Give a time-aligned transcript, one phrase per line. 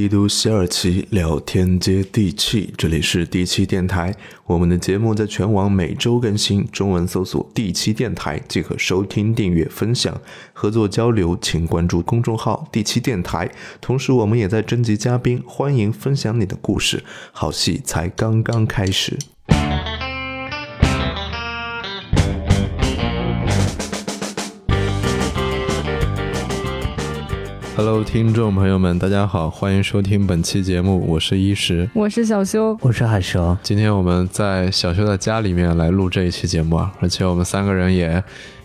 [0.00, 2.72] 一读西二旗，聊天接地气。
[2.78, 10.18] 这里是第七电台，我们的节目在全网每周更新，中文搜索“第七电台”即可收听、订阅、分享、
[10.54, 11.36] 合作交流。
[11.42, 13.50] 请关注公众号“第七电台”。
[13.82, 17.04] 同时，我们也在征集嘉宾，欢迎分享你的故事。
[17.32, 19.18] 好戏才刚刚开始。
[27.76, 33.56] Hello，听众朋友们，大家好，欢迎收听本期节目，我是一石，我是小修，我是海蛇。
[33.62, 38.22] 今天我们在小修的家里面来录这一期节目啊，而且我们三个人也。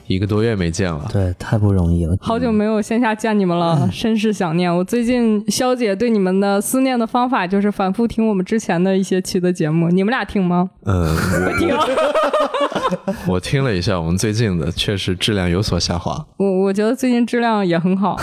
[0.07, 2.15] 一个多月没见了，对，太不容易了。
[2.19, 4.75] 好久没有线下见你们了，甚是想念。
[4.75, 10.69] 我最近肖姐对你们的思念的方法就是反复听我们之前的一些期的节目，你们俩听吗？
[10.85, 11.75] 嗯，我听。
[13.27, 16.23] 我听了一下，我们最近的确实质量有所下滑。
[16.37, 18.15] 我我觉得最近质量也很好。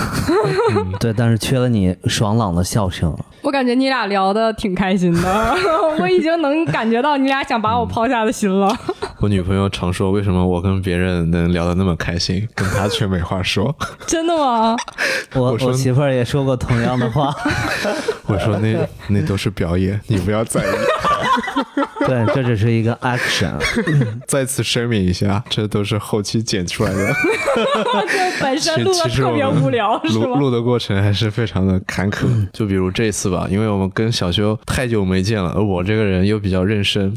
[1.00, 3.16] 对，但是缺了你爽朗的笑声。
[3.42, 5.56] 我感觉你俩聊的挺开心的，
[5.98, 8.72] 我已经能感觉到你俩想把我抛下的心了。
[9.22, 13.72] 我女朋友常说，为什么我跟别人能聊得那么开心， 跟她却没话说？
[14.04, 14.76] 真的吗？
[15.34, 17.32] 我我媳妇儿也说过同样的话。
[18.26, 20.66] 我说那那都是表演，你不要在意。
[22.04, 23.52] 对，这只是一个 action。
[24.26, 27.14] 再次声明一下，这都是后期剪出来的。
[28.08, 32.26] 这本身录的特别无聊，录录的过程还是非常的坎坷。
[32.52, 37.16] 就比如这次吧，因为我们跟小修太久没见了，而我这个人又比较认生。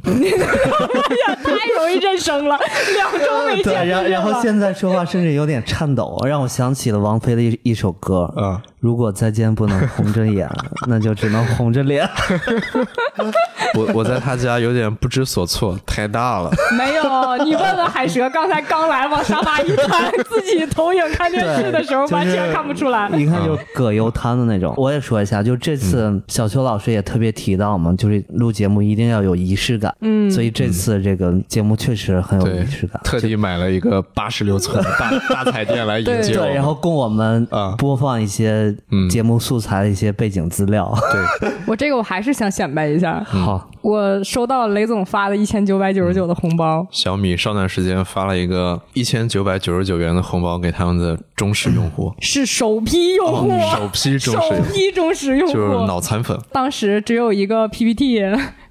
[1.86, 2.58] 太容易认生了，
[2.95, 3.64] 两周没见。
[3.64, 8.31] 对，然然后现在说话甚至有点颤抖，让我想起了王菲的一一首歌。
[8.38, 10.50] 嗯，如果再见不能红着眼，
[10.88, 12.08] 那就只能红着脸。
[13.75, 16.50] 我我在他家有点不知所措，太大了。
[16.78, 24.73] 没有，你问问海蛇，刚才刚来往沙发一瘫，自己投影看电视的时候完全看不出来，一看就葛优瘫的那种。
[24.78, 29.94] 我也说一下，就这次小邱老师也特别提到嘛，就是录节目一定要有仪式感。
[30.02, 38.75] 嗯，所以这次这个节目确实很有仪式感，特地买了一个八十六寸的 大大彩电来迎接，对，然后供我们播放一些
[39.09, 40.94] 节目素材的一些背景资料。
[41.41, 43.23] 对， 我这个我还是想显摆一下。
[43.23, 43.69] 好。
[43.85, 46.83] 我收到雷总发的一千九百九十九的红包。
[46.89, 56.35] 小米上段时间发了一个一千九百九十九元的红包给他们的忠实用户， 是首批用户，首批忠实，首批忠实用户，就是脑残粉。
[56.51, 58.16] 当时只有一个 PPT，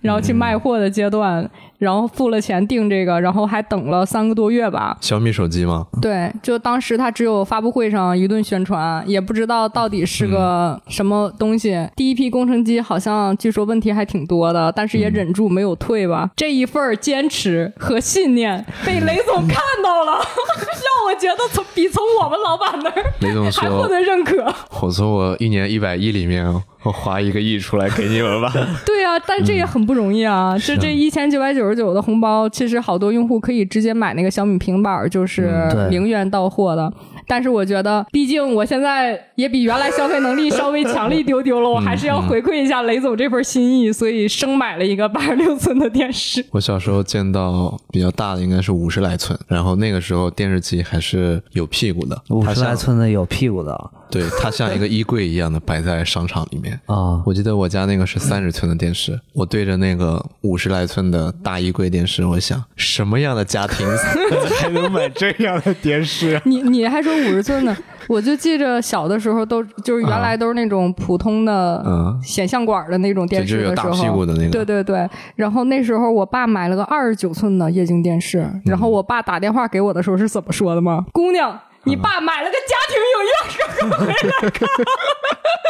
[0.01, 1.49] 然后去卖货的阶段。
[1.85, 4.97] 然后付了钱订这个，然后还等了三个多月吧。
[5.01, 5.87] 小米手机吗？
[6.01, 11.89] 对，就当时它只有发布会上一顿宣传，也不知道到底是个什么东西。
[11.95, 16.31] 第一批工程机好像据说问题还挺多的，但是也忍住没有退吧。
[16.35, 24.45] 这一份坚持和信念被雷总看到了， 让我觉得从比从我们老板那儿雷总还获得认可。
[24.81, 26.45] 我从我一年一百亿里面。
[26.85, 28.53] 我划一个亿出来给你们吧。
[28.87, 30.57] 对啊，但这也很不容易啊！
[30.59, 35.51] 这这一千九百九十九的红包，其实好多用户可以直接买那个小米平板，就是
[35.91, 36.93] 零元到货的。
[37.27, 46.45] 但是我觉得，毕竟我现在也比原来消费能力稍微强了一丢丢了，我还是要回馈一下雷总这份心意，所以生买了一个八十六寸的电视。
[46.51, 53.91] 我小时候见到比较大的应该是五十来寸，然后那个时候电视机还是有屁股的，五十来寸的有屁股的。
[54.11, 57.21] 对，它像一个衣柜一样的摆在商场里面啊。
[57.27, 63.85] 我记得我家那个是三十寸的电视，我对着那个五十来寸的大衣柜电视，我想什么样的家庭
[64.57, 66.41] 才能买这样的电视？
[66.45, 67.77] 你你还说五十寸的？
[68.09, 71.83] 我就记着小的时候都就是原来都是那种普通的
[72.23, 75.09] 显像管的那种电视的时候，对对对。
[75.37, 81.07] 然后那时候我爸买了个二十九寸的液晶电视，然后我爸打电话给我的时候是怎么说的吗？
[81.13, 81.59] 姑娘。
[81.87, 84.67] 你爸买了个家庭影院，回来看。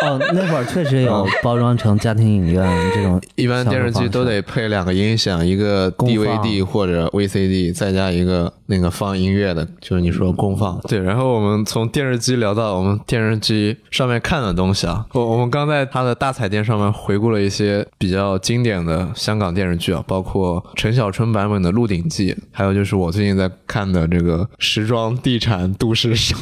[0.07, 3.21] 哦，那会儿确实有包装成家庭影院这种。
[3.35, 10.81] 一般电视机都得配两个音响，一个 DVD 或者 VCD，再加一个那个放音乐的，就是你说功放。
[10.89, 15.05] 对，然后我们从电视机聊到我们电视机上面看的东西啊。
[15.13, 26.15] 我我们刚在他的大彩电上面回顾了一些比较经典的香港电视剧啊，包括陈小春版本的《鹿鼎记》，还有就是我最近在看的这个时装地产都市。
[26.15, 26.35] 是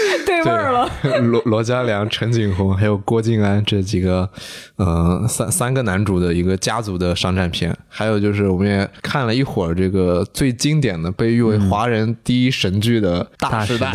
[0.26, 0.90] 对味儿了。
[1.20, 4.28] 罗罗嘉良、陈景洪还有郭晋安这几个，
[4.76, 7.76] 呃，三三个男主的一个家族的商战片。
[7.88, 13.88] 还有就是，我们也看了一会儿这个最经典的，被誉为华人第一神剧的《大时代》。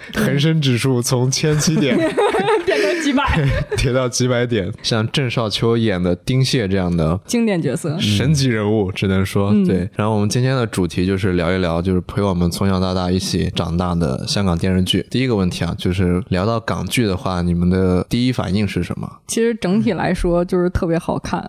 [0.14, 1.96] 恒生指数从千七点
[2.66, 3.24] 变成几百，
[3.76, 4.72] 跌到几百点。
[4.82, 9.88] 像郑少秋演的丁蟹这样的经典角色，神级人物，只能说对。
[9.94, 15.06] 然后我们今天的主题就是聊一聊，就是陪我们从小到大一起长大的香港电视剧。
[15.10, 19.10] 第一个问题啊，就是聊到港剧的话，你们的第一反应是什么？
[19.26, 21.48] 其实整体来说就是特别好看，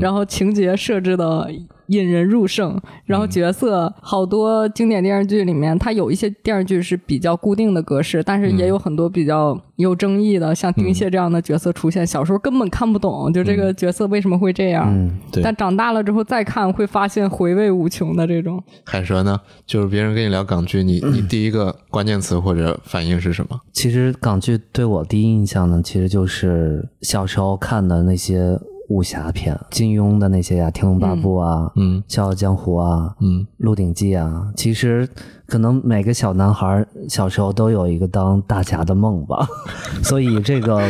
[0.00, 1.50] 然后情节设置的。
[1.88, 12.06] 引人入胜，然后角色好多经典电视剧里面，它有一些电视剧是比较固定的格式，但是也有很多比较有争议的，像丁蟹这样的角色出现。
[12.06, 14.86] 小时候根本看不懂，就这个角色为什么会这样。
[14.88, 15.42] 嗯，对。
[15.42, 18.62] 但长大了之后再看，会发现回味无穷的这种。
[18.84, 19.40] 海蛇呢？
[19.66, 23.60] 就是别人跟你聊港剧，你 你第一个关键词或者反应是什么？
[23.72, 28.58] 其实港剧对我第一印象呢，其实就是小时候看的那些。
[28.88, 35.08] 武侠片，金庸的那些呀，《天龙八部》啊，嗯，《笑傲江湖》啊，嗯，《鹿鼎记》啊，其实
[35.46, 39.46] 可能每个小男孩小时候都有一个当大侠的梦吧，
[40.04, 40.82] 所以这个。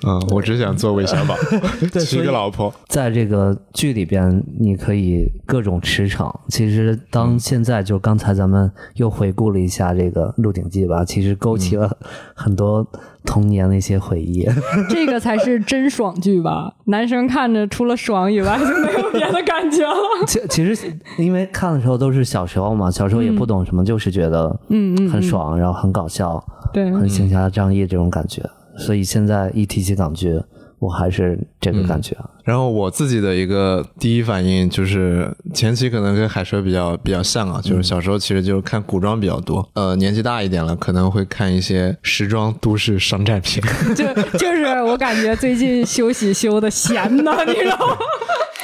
[0.06, 1.34] 嗯，我只想做韦小宝，
[2.00, 2.72] 娶个老婆。
[2.88, 6.34] 在这个剧里边，你可以各种驰骋。
[6.48, 11.96] 其实，当现在就刚才咱们又回顾了一下这个《鹿鼎记》吧，其实勾起了
[12.34, 12.86] 很多
[13.26, 14.48] 童年的一些回忆。
[14.88, 16.74] 这个才是真爽剧吧？
[16.86, 19.94] 男生看着除了爽以外就没有别的感觉了。
[20.26, 26.42] 其其实，因为看的时候都是小时候嘛，小时候也不懂什么，就是觉得嗯嗯很爽，然后很搞笑，
[26.72, 28.42] 对，很行侠仗义这种感觉。
[28.80, 30.40] 所以现在一提起港剧，
[30.78, 32.28] 我还是这个感觉啊。
[32.42, 39.68] 然后我自己的一个第一反应就是前期可能跟海蛇比较比较像啊，就是小时候其实就是看古装比较多。
[39.74, 43.62] 呃，年纪大一点了，可能会看一些时装都市商战片。
[43.94, 44.04] 就
[44.38, 47.96] 就是我感觉最近休息休的闲呐，你知道吗？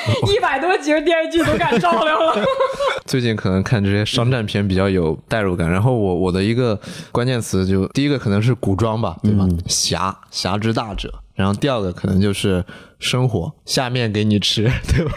[0.35, 2.35] 一百多集的电视剧都敢照亮了。
[3.07, 5.71] 最近可能看这些商战片比较有代入感。
[5.71, 6.79] 然后我我的一个
[7.13, 9.47] 关键词就第一个可能是古装吧，对吧？
[9.67, 11.13] 侠侠之大者。
[11.35, 12.65] 然后第二个可能就是
[12.99, 15.13] 生活下面给你吃， 对吧？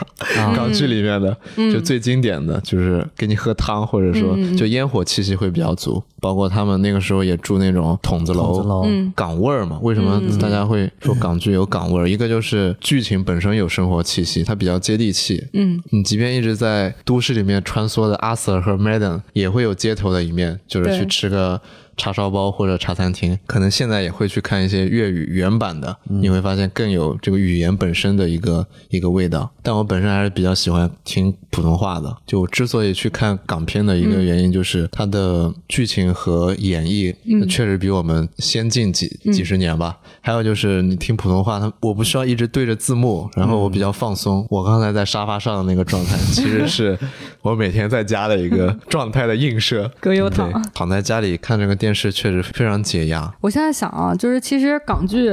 [0.55, 1.35] 港剧里面的
[1.71, 6.01] 就最经典的就是给你喝汤，或者说就烟火气息会比较足。
[6.21, 8.85] 包括他们那个时候也住那种筒子楼，
[9.15, 9.79] 港味儿嘛。
[9.81, 12.07] 为什么大家会说港剧有港味儿？
[12.09, 15.47] 一个就是剧情本身有生活气息，它比较接地气。
[15.53, 21.61] 嗯，你即便一直在都市里面穿梭的阿 Sir 和 Madam 也会有街头的一面，就是去吃个。
[21.99, 29.51] 叉烧包或者茶餐厅，可能现在也会去看一些粤语原版的，你会发现更有这个语言本身的一个一个味道。
[29.61, 32.15] 但我本身还是比较喜欢听普通话的。
[32.25, 37.13] 就之所以去看港片的一个原因，就是它的剧情和演绎
[37.49, 39.97] 确实比我们先进几几十年吧。
[40.21, 44.47] 还有就是你听普通话，它我不需要一直对着字幕，然后我比较放松。
[44.49, 46.97] 我刚才在沙发上的那个状态，其实是
[47.43, 49.91] 我每天在家的一个状态的映射。
[49.99, 51.88] 葛优躺躺在家里看这个电。
[51.89, 53.33] 电视确实非常解压。
[53.41, 55.31] 我现在想啊，就是其实港剧，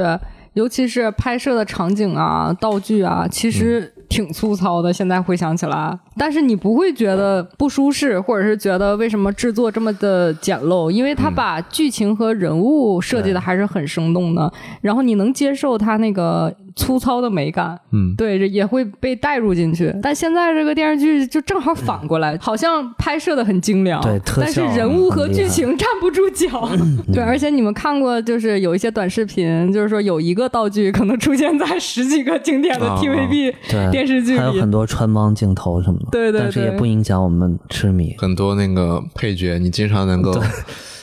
[0.53, 4.91] 尤其是拍摄的场景啊、道具啊，其实挺粗糙的。
[4.91, 10.89] 现在回想起来，但是你不会觉得不舒适，或者是觉得为什么制作这么的简陋？
[10.89, 14.51] 因为他把剧情和人物设计的还是很生动的，
[14.81, 16.51] 然后你能接受他那个。
[16.77, 19.93] 粗糙的美感，嗯，对，也会被带入进去。
[20.01, 26.69] 但现在这个电视剧就正好反过来，好像拍摄的很精良，对，但是人物和剧情站不住脚。
[27.11, 33.53] 对，而且你们看过，就是有一些短视频，就是说有一个道具可能出现在十几个经典的 TVB
[33.91, 36.07] 电视剧里，还有很多穿帮镜头什么的。
[36.11, 38.15] 对对，但是也不影响我们痴迷。
[38.19, 40.39] 很多那个配角，你经常能够。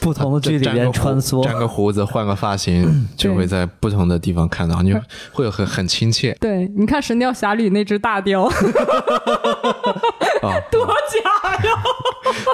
[0.01, 4.93] 不同的剧里边穿梭，粘个胡子，换个发型，就会在不同的地方看到，你
[5.33, 6.37] 会有很很亲切。
[6.41, 8.51] 对，你看《神雕侠侣》那只大雕，啊，
[10.71, 11.75] 多假呀！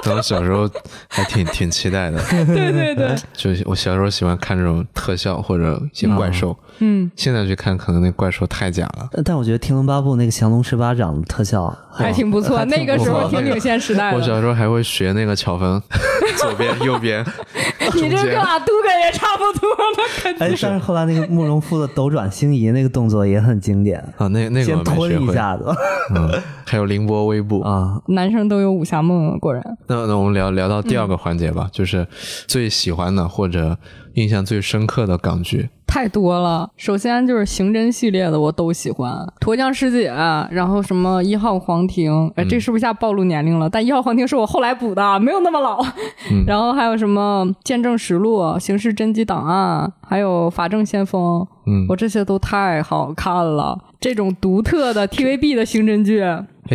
[0.15, 0.69] 我小时候
[1.09, 2.21] 还挺挺期待的。
[2.45, 6.57] 对对对，就我小时候喜欢看这种特效或者一些怪兽。
[6.79, 9.09] 嗯，现在去看可能那怪兽太假了。
[9.23, 14.17] 但我觉得《天龙八部》那个降龙十八掌的特效还挺不错，那个时候挺领先时代的。
[14.17, 15.81] 我小时候还会学那个乔峰，
[16.37, 17.25] 左边右边。
[17.93, 19.75] 你这跟阿杜哥也差不多了。
[20.25, 25.65] 哎，但是后来那个慕容复的斗转星移那个动作也很经典啊，那那个先吞一下子。
[26.15, 26.29] 嗯，
[26.65, 29.63] 还有凌波微步啊，男生都有武侠梦，果然。
[29.87, 32.07] 那那我们聊聊到第二个环节吧，就是
[32.47, 33.77] 最喜欢的或者
[34.13, 35.69] 印象最深刻的港剧。
[35.87, 40.07] 太多了，首先就是刑侦系列的我都喜欢，驼江师姐，
[40.49, 43.69] 然后什么一号皇庭，哎，这是不是一下暴露年龄了？
[43.69, 45.85] 但一号皇庭是我后来补的，没有那么老。
[46.47, 49.93] 然后还有什么见证实录、刑事侦缉档案。
[50.11, 53.79] 还有《法证先锋》，嗯，我这些都太好看了。
[53.97, 56.21] 这种独特的 TVB 的刑侦剧。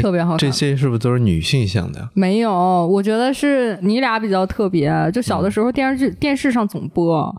[0.03, 2.07] 特别好看，这些是不是都是女性向的？
[2.13, 2.53] 没有，
[2.87, 4.93] 我觉得是你俩比较特别。
[5.15, 7.35] 就小的时候电视剧电视上总播，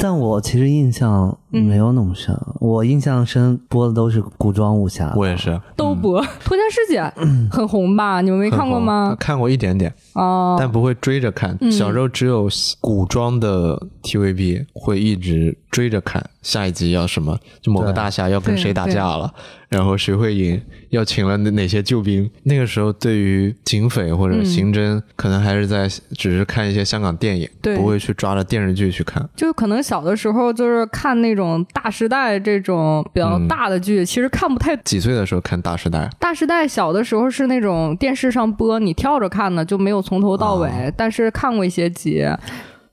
[0.00, 2.36] 但我其实印象没有那么深。
[2.60, 6.20] 我印象深播的都是古装武侠，我也是都播。
[6.44, 7.00] 脱险师姐
[7.50, 8.20] 很红吧？
[8.20, 9.16] 你们没看过吗？
[9.18, 11.56] 看过一点点哦，但不会追着看。
[11.70, 12.46] 小时候只有
[12.80, 17.38] 古装的 TVB 会一直追着看，下一集要什么？
[17.62, 19.32] 就某个大侠要跟谁打架了。
[19.68, 20.60] 然后谁会赢？
[20.90, 22.30] 要请了哪些救兵？
[22.42, 29.26] 那个时候对于警匪或者刑侦，可能还是在只是看一些香港电影，不会去抓着电视剧去看。
[29.34, 34.76] 就可能小的时候就是看那种大时代这种比较大的剧，其实看不太。
[34.82, 36.06] 几岁的时候看大时代？
[36.20, 42.22] 大时代小的时候是那种电视上播，你跳着看的，就没有从头到尾，但是看过一些集。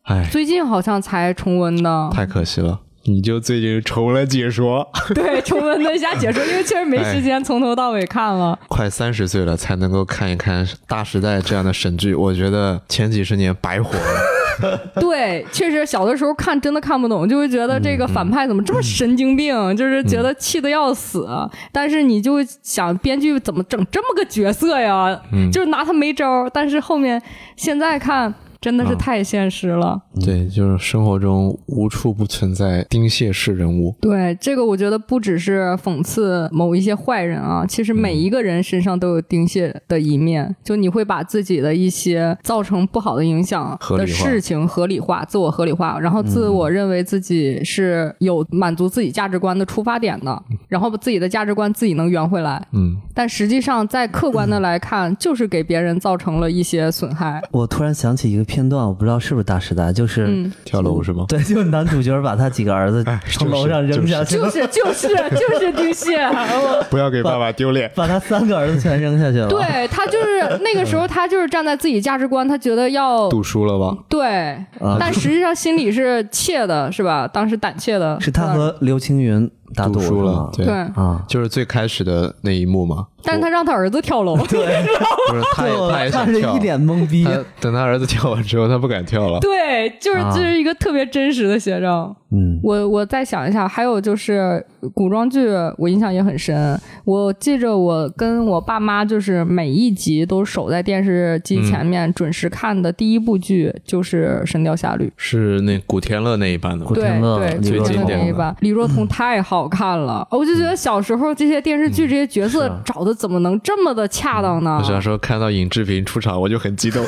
[0.09, 2.79] 哎，最近好像才重温的，太可惜了。
[3.05, 8.57] 你就最近重了解说， 对，重温了一下解说，因为确实没时间从头到尾看了。
[8.67, 14.81] 快三十岁了才能够看一看《大时代》这样的神剧，我觉得前几十年白活了。
[14.99, 21.27] 对，确实小的时候看真的看不懂，就会觉得这个反派怎么这么神经病，就是觉得气得要死。
[21.71, 25.19] 但是你就想编剧怎么整这么个角色呀？
[25.53, 26.49] 就是拿他没招。
[26.51, 27.21] 但是后面
[27.55, 28.33] 现在看。
[28.61, 33.95] 真的是太现实了，对，就是生活中无处不存在丁蟹式人物。
[34.01, 40.53] 对，这个我觉得不只是讽刺某一些坏人啊，其实每一个人身上都有丁蟹的一面。
[40.61, 52.61] 就你会把自己的一些造成不好的影响的事情合理化、自我合理化，然后自我认为自己是有满足自己价值观的出发点的，然后把自己的价值观自己能圆回来。
[52.73, 57.41] 嗯，但实际上在客观的来看，就是给别人造成了一些损害。
[57.51, 58.48] 我突然想起一个。
[58.49, 61.25] 片段我不知道是不是大时代，就是跳楼是吗？
[61.29, 66.27] 对，就是男主角把他几个儿子从楼上扔下去，就是就是就是丁蟹，
[66.89, 69.47] 不要给爸爸丢脸，把他三个儿子全扔下去了。
[69.47, 73.95] 对他就是那个时候，他就是站在自己价值观，他觉得要赌输了吧？
[74.09, 74.57] 对，
[74.99, 77.27] 但实际上心里是怯的，是吧？
[77.27, 79.49] 当时胆怯的是他和刘青云。
[79.75, 83.07] 赌输了，对啊，就是最开始的那一幕嘛。
[83.21, 84.81] 但是他让他儿子跳楼，对，
[85.29, 87.27] 不是他也他也想跳，一脸懵逼。
[87.59, 89.39] 等他儿子跳完之后，他不敢跳了。
[89.41, 92.15] 对，就是这是一个特别真实的写照。
[92.31, 96.79] 嗯，我我再想一下，还有就是古装剧，我印象也很深。
[97.03, 106.85] 我记着我跟我爸妈就是每一集都守在电视机前面准时看的第一部剧就是《神雕侠侣》，是那古天乐那一版的。
[106.85, 114.77] 古天乐最经典那一版，李若彤太好看了，我就觉得小时候这些电视剧这些角色找的怎么能这么的恰当呢？
[114.81, 117.03] 我小时候看到尹志平出场，我就很激动。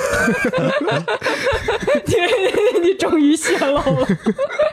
[2.05, 4.07] 你 你终于泄露了。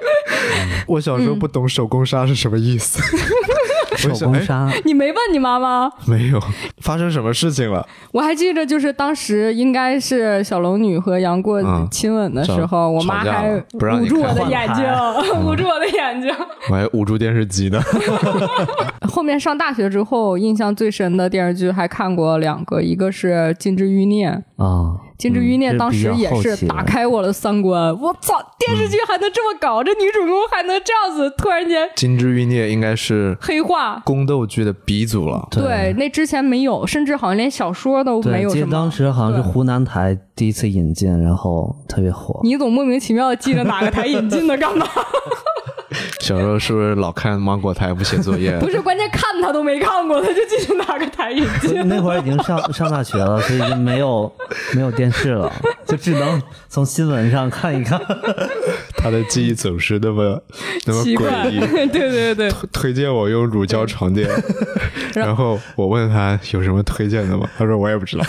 [0.87, 3.01] 我小时候不懂手工纱是什么意思。
[3.99, 5.91] 手工纱，你没问你妈妈？
[6.07, 6.41] 没有，
[6.79, 7.87] 发生什么事情了？
[8.13, 14.85] 我还记得，就是当时应该是小龙女和杨过亲吻的时候，我妈还捂住我的眼睛，
[15.45, 16.31] 捂住我的眼睛，
[16.71, 17.81] 我还捂住电视机呢。
[19.11, 24.31] 后面上大学之后，印象最深的电视剧还看过两个，一个是《金枝欲孽》
[24.65, 24.97] 啊。
[25.19, 31.85] 《金枝欲孽》当时也是打开我的三观，我操，电视剧还能这么搞，这女主公还能这样子，突然间。
[31.97, 38.51] 《金枝欲孽》应该是黑化宫斗剧的鼻祖了，对，那之前没有，甚至好像连小说都没有。
[38.51, 42.39] 记得当时好像是湖南台第一次引进，然后特别火。
[42.45, 44.87] 你总莫名其妙的记得哪个台引进的干嘛？
[46.21, 48.57] 小时候是不是老看芒果台不写作业？
[48.61, 51.89] 不是，关键看他都没看过，他就继续拿个台引进。
[51.89, 54.31] 那会儿已经上上大学了，所以就没有
[54.75, 55.51] 没有电视了，
[55.87, 58.01] 就只能从新闻上看一看。
[59.01, 60.43] 他的记忆总是那么
[60.85, 61.61] 那么诡异。
[61.89, 64.29] 对对对，推荐我用乳胶床垫，
[65.15, 67.49] 然后我问他有什么推荐的吗？
[67.57, 68.25] 他说我也不知道。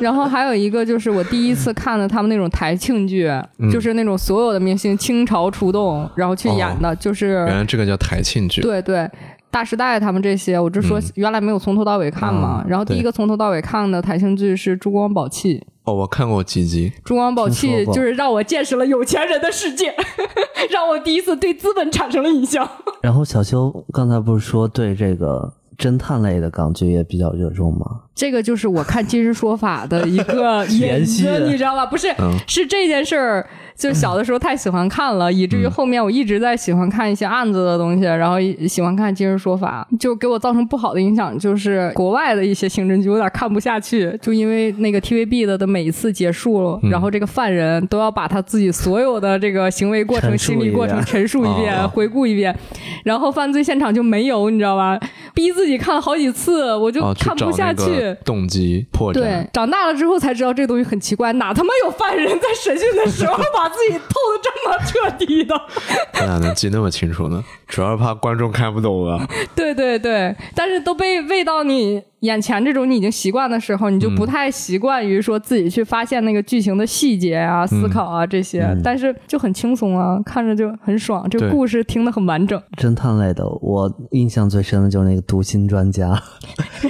[0.00, 3.30] 然后还有一个就是我第一次看的他们那种台庆剧，
[3.72, 8.60] 就是那种所有的明星倾巢出动，然后去演的，就是原来这个叫台庆剧。
[8.60, 9.08] 对对，
[9.52, 12.64] 大时代他们这些，我就说原来没有从头到尾看嘛。
[12.66, 15.58] 然后第一个从头到尾看的台庆剧是《珠光宝气》。
[15.84, 16.92] 哦，我看过几集。
[17.04, 19.94] 珠光宝气就是让我见识了有钱人的世界，
[20.70, 22.68] 让我第一次对资本产生了印象。
[23.02, 28.00] 然后小修刚才不是说对这个侦探类的港剧也比较热衷吗？
[28.14, 31.86] 这个就是我看《今日说法》的一个 延续，你知道吧？
[31.86, 32.08] 不是，
[32.46, 33.46] 是这件事儿。
[33.74, 38.36] 就小的时候太喜欢看了，以至于后面我一直在喜欢看一些案子的东西，然后
[38.68, 52.54] 喜欢看《今日说法》，就给我造成不好的影响，就是国外的一些刑侦剧有点看不下去，就因为那个 TVB 的的每一次结束，然后这个犯人都要把他自己所有的这个行为过程、心理过程陈述一遍、回顾一遍，
[53.04, 55.00] 然后犯罪现场就没有，你知道吧？
[55.34, 58.16] 逼自己看好几次，我就看不下去。
[58.24, 59.14] 动机破绽。
[59.14, 63.72] 对，长大了之后才知道这东西很奇怪，哪他妈有犯人在审讯的时候把。
[63.72, 65.58] 自己透的这么彻底的，
[66.12, 67.42] 他哪能记那么清楚呢？
[67.72, 69.26] 主要是怕观众看不懂啊。
[69.56, 72.02] 对对对，但是都被喂到你。
[72.22, 81.28] 眼前这种你已经习惯的时候，你就不太习惯于说自己去发现那个剧情的细节啊、思考啊这些，但是就很轻松啊，看着就很爽。
[81.28, 82.62] 这个故事听得很完整。
[82.80, 86.16] 侦探类的，我印象最深的就是那个读心专家。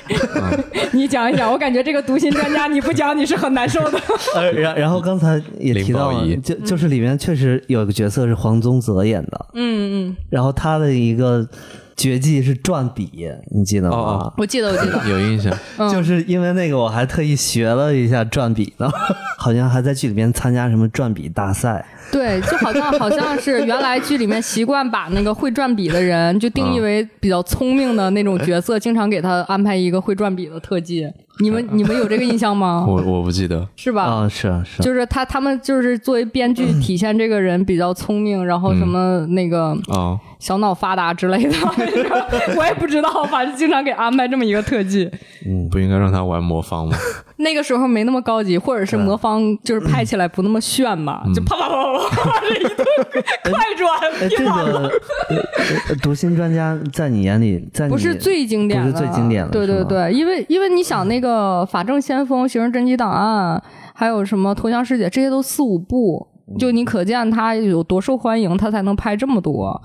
[0.93, 3.99] 你讲一讲，我感觉这个读心专家你不讲你是很难受的。
[4.37, 6.13] 呃，然然后刚才也提到，
[6.43, 9.47] 就就是里面确实有个角色是黄宗泽演的。
[9.55, 10.17] 嗯嗯。
[10.29, 11.49] 然后他的一个。
[11.95, 14.33] 绝技是转笔，你记得吗？
[14.39, 15.53] 我记得，我记得， 有印象。
[15.93, 18.91] 就是因为那个，我还特意学了一下转笔呢，
[19.39, 21.85] 好像还在剧里面参加什么转笔大赛。
[22.13, 31.11] 对，就好像好像是原来剧里面习惯把那个会转笔的人就定义为比较聪明的那种角色，经常给他安排一个会转笔的特技。
[31.41, 32.85] 你们你们有这个印象吗？
[32.87, 34.05] 我我不记得，是吧？
[34.05, 41.57] 啊，是啊是啊，就是他他们就是作为编剧体现这个人比较聪明，然后什么那个啊小脑发达之类的，
[42.55, 45.11] 我也不知道，反正经常给安排这么一个特技。
[45.47, 46.97] 嗯，不应该让他玩魔方吗？
[47.43, 52.87] 那个时候没那么高级，或者是魔方就是拍起来不那么炫吧，就啪啪啪啪啪这一顿
[53.53, 53.89] 快转。
[54.29, 63.63] 这个读心专家在你眼里，在不是最经典，不是最经典的，对对对，因为因为你想那个法证先锋、刑事侦缉档案，
[63.95, 66.27] 还有什么投降师姐，这些都四五部，
[66.59, 69.81] 就你可见他有多受欢迎，他才能拍这么多。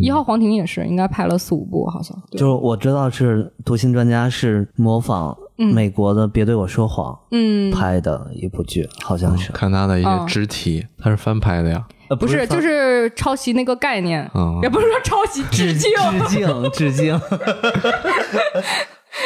[0.00, 2.16] 一号皇庭也是，应该拍了四五部，好像。
[2.30, 9.52] 就是我知道是读心专家是模仿美国的《别对我说谎》嗯拍的一部剧，好像是。
[9.52, 11.84] 看他的一些肢体，他是翻拍的呀？
[12.08, 14.28] 呃，不是，就是抄袭那个概念，
[14.62, 15.90] 也不是说抄袭，致敬，
[16.28, 17.20] 致敬，致敬。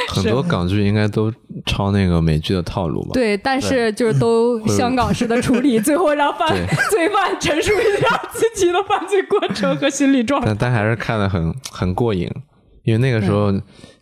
[0.09, 1.33] 很多港剧应该都
[1.65, 3.11] 抄那个美剧的套路吧？
[3.13, 6.49] 对，但是就是都香港式的处理，最后让犯
[6.91, 10.49] 罪犯陈述一下自己的犯罪过程和心理状态。
[10.49, 12.29] 但但还是看的很很过瘾，
[12.83, 13.53] 因为那个时候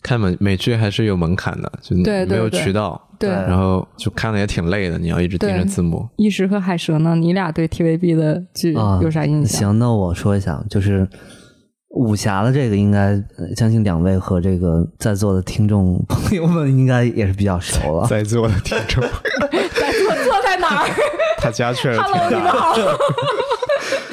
[0.05, 3.01] 看美美剧还是有门槛的，就没有渠道。
[3.19, 6.07] 对，然后就看的也挺累的，你要一直盯着字幕。
[6.17, 7.17] 一石和海蛇呢？
[7.17, 9.73] 你俩对 TVB 的剧有啥印象？
[9.73, 11.09] 行，那我说一下，就是。
[11.97, 13.23] 武侠的这个应该
[13.55, 18.07] 相信两位和这个在座的听众朋友们应该也是比较熟了。
[18.11, 19.01] 在座的听众，
[19.41, 20.89] 在座坐在哪儿？
[21.39, 22.29] 他家确实挺大。
[22.31, 22.75] 你们好。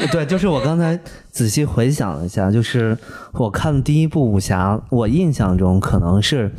[0.12, 2.98] 对，就是我刚才仔细回想了一下，就是
[3.34, 6.50] 我看的第一部武侠，我印象中可能是《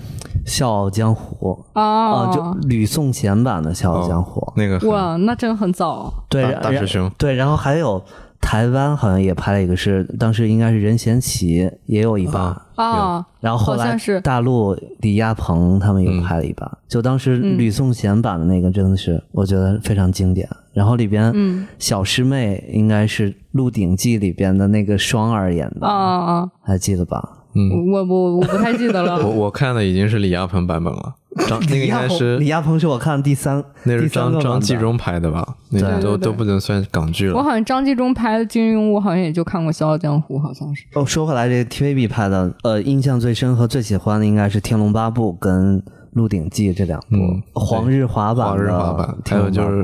[0.44, 4.40] 笑傲江湖》啊，就吕颂贤版的《笑傲江湖》。
[4.56, 6.12] 那个哇，那真的很早。
[6.28, 7.10] 对，大师兄。
[7.18, 8.02] 对，然后还有。
[8.42, 20.46] 台湾好像也拍了一个，是当时应该是任贤齐也有一把啊，然后后来是大陆李亚鹏他们也拍了一把，就当时吕颂贤版的那个真的是我觉得非常经典。
[20.74, 27.38] 然后里边小师妹应该是《鹿鼎记》里边的那个双儿演的啊啊，还记得吧？
[27.54, 29.16] 嗯，我我我不太记得了。
[29.24, 31.14] 我我看的已经是李亚鹏版本了。
[31.48, 35.46] 张那个应该是李亚鹏，是我看的第三，那是张张纪中拍的吧？
[35.70, 37.36] 那都都不能算港剧了。
[37.36, 40.84] 我好像张纪中拍的金庸，我好像也就看过《笑傲江湖》，好像是。
[40.94, 45.80] 哦，说回来，这 TVB 拍的，呃，印象最深和最喜欢的应该是《天龙八部》跟
[46.12, 47.16] 《鹿鼎记》这两部。
[47.54, 48.72] 黄日华版的
[49.30, 49.82] 《还有就是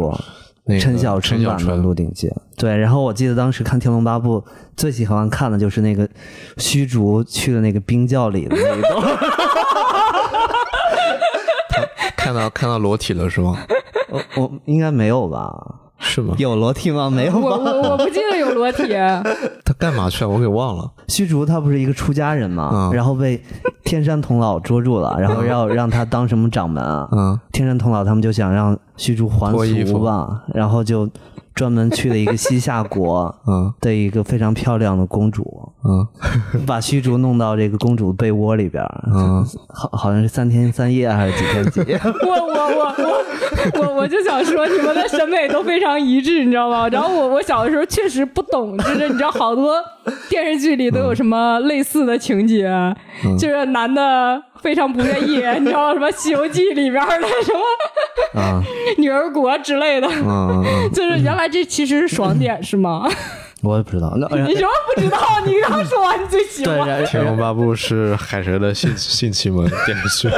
[0.79, 2.29] 陈小春版的《鹿鼎记》。
[2.57, 4.40] 对，然后我记得当时看《天龙八部》，
[4.77, 6.07] 最喜欢看的就是那个
[6.59, 9.18] 虚竹去的那个冰窖里的那一段。
[12.29, 13.57] 看到看到裸体了是吗？
[14.11, 15.51] 我我应该没有吧？
[15.99, 16.35] 是吗？
[16.38, 17.09] 有裸体吗？
[17.11, 17.41] 没有吧？
[17.41, 18.83] 我我我不记得有裸体。
[19.64, 20.29] 他干嘛去了？
[20.31, 20.91] 我给忘了。
[21.09, 23.43] 虚竹他不是一个出家人吗，然后被
[23.85, 27.09] 天山童姥捉住了，然后要让他当什么掌门啊？
[27.12, 29.53] 嗯，天山童姥他们就想让虚竹还
[29.87, 31.09] 俗吧，然后就。
[31.59, 36.07] 专门去了一个西夏国， 嗯，的一个非常漂亮的公主，嗯，
[36.64, 41.99] 把虚竹弄到这个公主被窝里边，嗯，好好像是三天三夜还是几天几夜？
[42.07, 46.88] 我我我我我我就想说，你们的审美都非常一致，你知道吗？
[46.88, 49.75] 然后我我小的时候确实不懂，就是你知道好多
[50.29, 52.68] 电视剧里都有什么类似的情节？
[53.38, 58.62] 就是男的非常不愿意， 你知道什么《西游记》里边的什么啊
[58.99, 60.09] 女儿国之类的？
[60.92, 63.09] 就是原来这其实是爽点是吗？
[63.61, 65.18] 我也不知道，那你什么不知道？
[65.44, 66.79] 你刚说完你最喜欢
[67.11, 70.35] 《天龙八部》是海蛇的性性启蒙电视剧。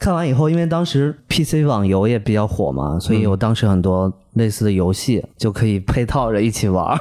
[0.00, 6.98] 看完以后，因为当时 PC 网游也比较火嘛，所以我当时很多类似的游戏就可以配套着一起玩。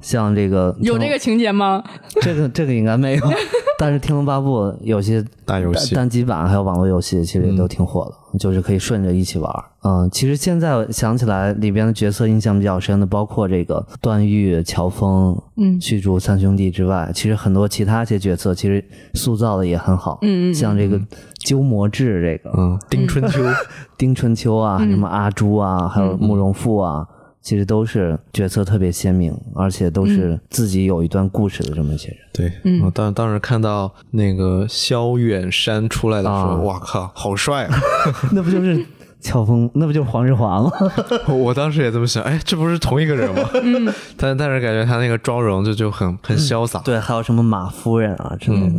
[0.00, 1.82] 像这个有这个情节吗？
[2.22, 3.22] 这个这个应该没有，
[3.78, 9.64] 但是《天龙八部》有些单游戏、单机版还有网络游戏，其实也都挺火的，就是可以顺着一起玩。
[9.82, 18.84] 嗯，其实现在想起来，里边的角色印象比较深的，包括这个段誉、乔峰、嗯，虚竹三兄弟之外，其实很多其他一些角色，其实
[19.14, 20.18] 塑造的也很好。
[20.22, 21.00] 嗯嗯，像这个
[21.38, 23.42] 鸠摩智，这个嗯，丁春秋、
[23.96, 27.06] 丁春秋啊，什么阿朱啊，还有慕容复啊。
[27.42, 32.18] 其实都是角色特别鲜明，而且都是自己有一段故事的这么一些人。
[32.32, 37.78] 对，嗯当当时看到那个萧远山出来的时候，哇靠，好帅啊！
[38.32, 38.84] 那不就是
[39.20, 39.70] 乔峰？
[39.74, 40.70] 那不就是黄日华吗？
[41.28, 43.48] 我当时也这么想，哎，这不是同一个人吗？
[43.54, 43.92] 嗯。
[44.16, 46.78] 但但是感觉他那个妆容就就很很潇洒。
[46.80, 48.74] 对，还有什么马夫人啊之类的。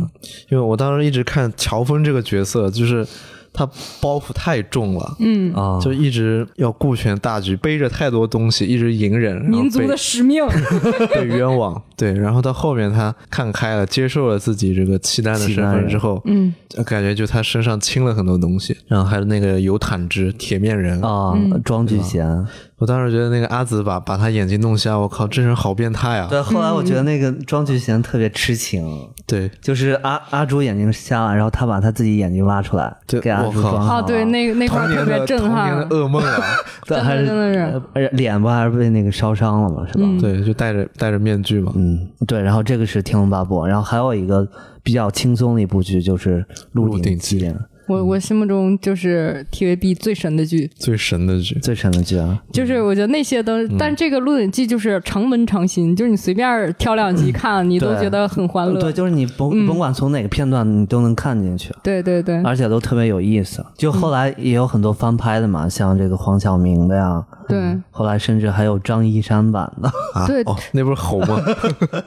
[0.50, 3.06] 因为我当时一直看乔峰这个角色，就是。
[3.52, 3.68] 他
[4.00, 5.52] 包袱太重了，嗯。
[5.54, 10.42] 啊，就一直要顾全大局，背着太多东西，一直隐忍，民族的使命。
[11.14, 12.12] 被冤枉，对。
[12.12, 16.54] 然后到后面他看开了，接受了自己这个契丹的身份之后，嗯，
[16.86, 18.76] 感觉就他身上轻了很多东西。
[18.88, 21.00] 然后还有那个有坦之铁面人。
[21.02, 21.34] 啊，
[21.64, 22.46] 庄聚贤。
[22.82, 26.26] 我当时觉得那个阿紫把把他眼睛弄瞎，我靠，这人好变态啊！
[26.28, 33.94] 对，后来我觉得那个庄聚贤特别痴情，对，就是阿阿朱眼睛瞎了，然后他把他自己眼睛挖出来给阿朱装好。
[33.98, 36.42] 啊，对，那个那块特别震撼，噩梦啊！
[36.84, 40.04] 对，还是真的是，脸不还是被那个烧伤了嘛，是吧？
[40.20, 41.70] 对，就戴着戴着面具嘛。
[41.76, 42.42] 嗯，对。
[42.42, 44.44] 然后这个是《天龙八部》，然后还有一个
[44.82, 46.40] 比较轻松的一部剧就是
[46.72, 47.48] 《鹿鼎记》。
[47.92, 52.42] 我我心目中就是 TVB 最神的剧，最神的剧，最神的剧啊！
[52.50, 58.80] 就是我觉得那些都，但这个《鹿鼎记》就是常温常新，就是你随便挑两集看，你都觉得很欢乐。
[58.80, 61.70] 对，就是你甭甭管从哪个片段，你都能看进去。
[61.82, 63.62] 对对对，而且都特别有意思。
[63.76, 67.22] 就后来也有很多翻拍的嘛，像这个黄晓明的呀。
[67.48, 69.90] 对，后来甚至还有张一山版的。
[70.26, 71.40] 对，那不是猴吗？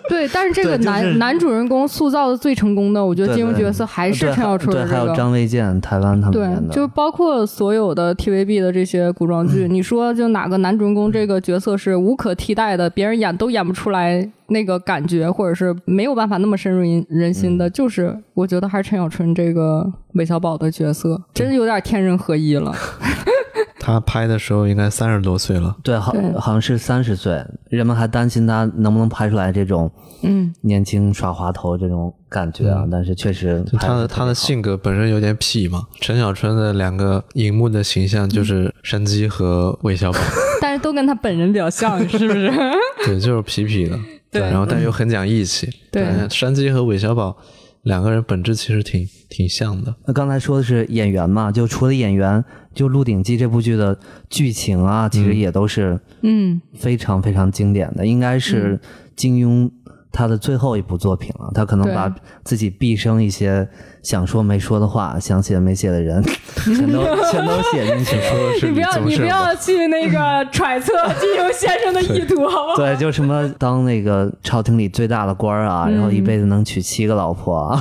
[0.09, 4.75] 对，但是这个男男主人公塑造的最成功的，我觉得金庸角色还是陈小春。
[4.75, 5.65] 对，还有张卫健。
[5.81, 22.73] 台湾他们对，就包括所有的 TVB 的这些古装剧， 你说就哪个男主人公这个角色是无可替代的，别人演都演不出来那个感觉，或者是没有办法那么深入人人心的，就是我觉得还是陈小春这个韦小宝的角色，真有点天人合一了。
[23.85, 29.91] 他拍的时候应该三十多岁了，对，好好像是三十岁，人们还担心他能不能拍出来这种
[30.23, 30.51] 嗯。
[30.61, 35.83] 年轻耍滑头这种感觉啊，但是确实他的他的性格本身有点痞嘛。
[36.01, 40.17] 陈小春的两个荧幕的形象就是山鸡和韦小宝，
[40.59, 42.51] 但是都跟他本人比较像，是不是？
[43.05, 43.99] 对，就是痞痞的，
[44.31, 45.69] 对，然后但又很讲义气。
[45.91, 47.37] 对，山鸡和韦小宝。
[47.85, 49.95] 两个人本质其实挺挺像的。
[50.05, 51.51] 那刚才说的是演员嘛？
[51.51, 52.43] 就除了演员，
[52.73, 53.97] 就《鹿鼎记》这部剧的
[54.29, 58.79] 剧情啊，其实也都是嗯非常非常经典的，应该是
[59.15, 59.71] 金庸。
[60.17, 62.07] 他的最后一部作品了，他可能把
[62.45, 63.67] 自己毕生一些
[64.05, 66.23] 想说没说的话、想写没写的人，
[66.63, 68.67] 全都全都写进去。
[68.67, 72.75] 你不要你不要去那个揣测 金庸先生的意图，好不好？
[72.77, 77.75] 对， 就什么当那个朝廷里最大的官啊，然后一辈子能娶七个老婆，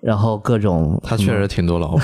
[0.00, 0.98] 然后各种。
[1.04, 2.00] 他确实挺多老婆，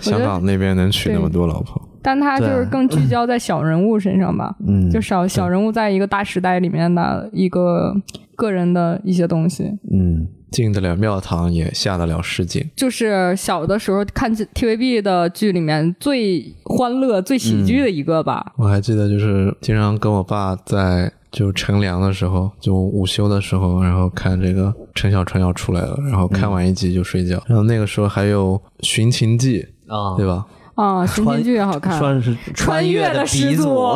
[0.00, 1.82] 香港那边能娶那么多老婆。
[2.04, 7.94] 但他就是更聚焦在小人物身上吧，嗯，就小小人物在一个大时代里面的一个
[8.36, 18.52] 个人的一些东西，嗯，进得了庙堂也下得了市井，就是小的时候看 TVB 的剧里面最欢乐、最喜剧的一个吧。
[18.58, 27.42] 我还记得，就是经常跟我爸在就乘凉的时候，就午休的时候，然后看这个陈小春要出来了，然后看完一集就睡觉。
[27.46, 30.44] 然后那个时候还有《寻秦记》啊，对吧？
[30.74, 33.94] 啊，寻秦记也好看，算是穿越的始祖。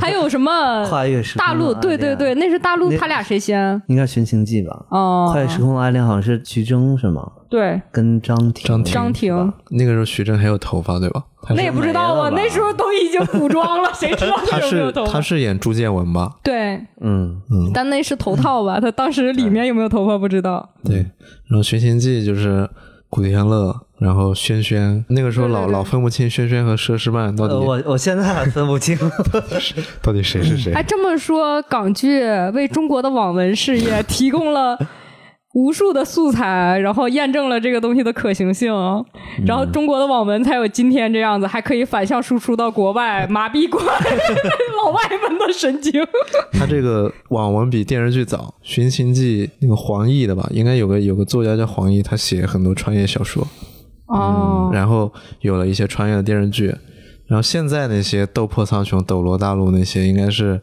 [0.00, 1.74] 还有什么 跨越时大陆？
[1.74, 3.80] 对对对，那是大陆，他俩谁先？
[3.88, 4.86] 应该寻秦记吧？
[4.90, 7.30] 哦，跨越时空的爱恋好像是徐峥是吗？
[7.50, 8.66] 对，跟张庭。
[8.66, 9.52] 张张庭。
[9.70, 11.22] 那个时候徐峥还有头发对吧？
[11.50, 16.32] 那也不知道啊，那时候都已经古装了， 谁知道他是他是演朱建文吧？
[16.42, 18.80] 对，嗯嗯，但那是头套吧？
[18.80, 20.70] 他当时里面有没有头发不知道。
[20.82, 20.96] 对，
[21.48, 22.66] 然后寻秦记就是
[23.10, 23.78] 古天乐。
[24.04, 27.54] 然后轩轩，那个时候老老分不清轩轩和佘诗曼到底。
[27.54, 28.96] 我我现在还分不清，
[30.02, 30.72] 到底谁是谁？
[30.74, 34.78] 哎，这么说，港剧为中国的网文事业提供了。
[35.56, 38.74] 无数的素材，然后验证了这个东西的可行性，
[39.46, 43.80] 然后中国的网文才有今天这样子，还可以反向输出到国外，麻痹过
[44.84, 46.04] 老外们的神经。
[46.54, 53.46] 他这个网文比电视剧早，《寻秦记》那个黄奕的吧，应该有个有个作家叫黄奕，他写很多穿越小说。
[54.06, 54.70] 哦。
[54.72, 56.66] 然后有了一些穿越的电视剧，
[57.26, 60.60] 然后现在那些《斗破苍穹》《斗罗大陆》那些，应该是。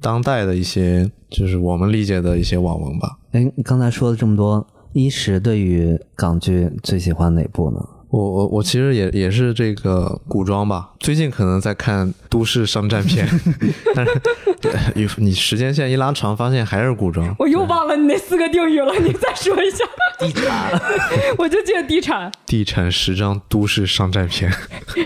[0.00, 3.16] 当代的一些，就是我们理解的一些网文吧。
[3.32, 7.78] 哎，刚才说了这么多，一时对于港剧最喜欢哪部呢？
[8.10, 13.28] 我我我其实也也是这个古装吧，最近可能在看都市商战片，
[13.92, 17.36] 但是你你时间线一拉长，发现还是古装。
[17.38, 19.84] 我又忘了你那四个定语了，你再说一下。
[20.18, 20.80] 地产，
[21.36, 22.32] 我就记得地产。
[22.46, 24.50] 地产时装都市商战片。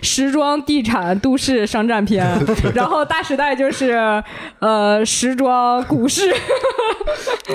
[0.01, 2.25] 时装地产都市商战片，
[2.73, 4.23] 然后大时代就是
[4.61, 6.33] 呃时装股市。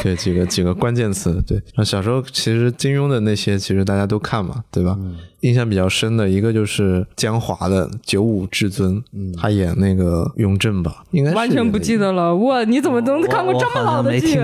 [0.01, 1.62] 对几个几个关键词，对。
[1.77, 4.97] 那小时候其实金庸的那些其实大家都看嘛，对吧？
[5.41, 9.02] 印象比较深的一个就是江华的《九五至尊》，
[9.39, 12.36] 他演那个雍正吧，应该是完全不记得了。
[12.38, 14.39] 哇，你怎么能看过这么老的剧？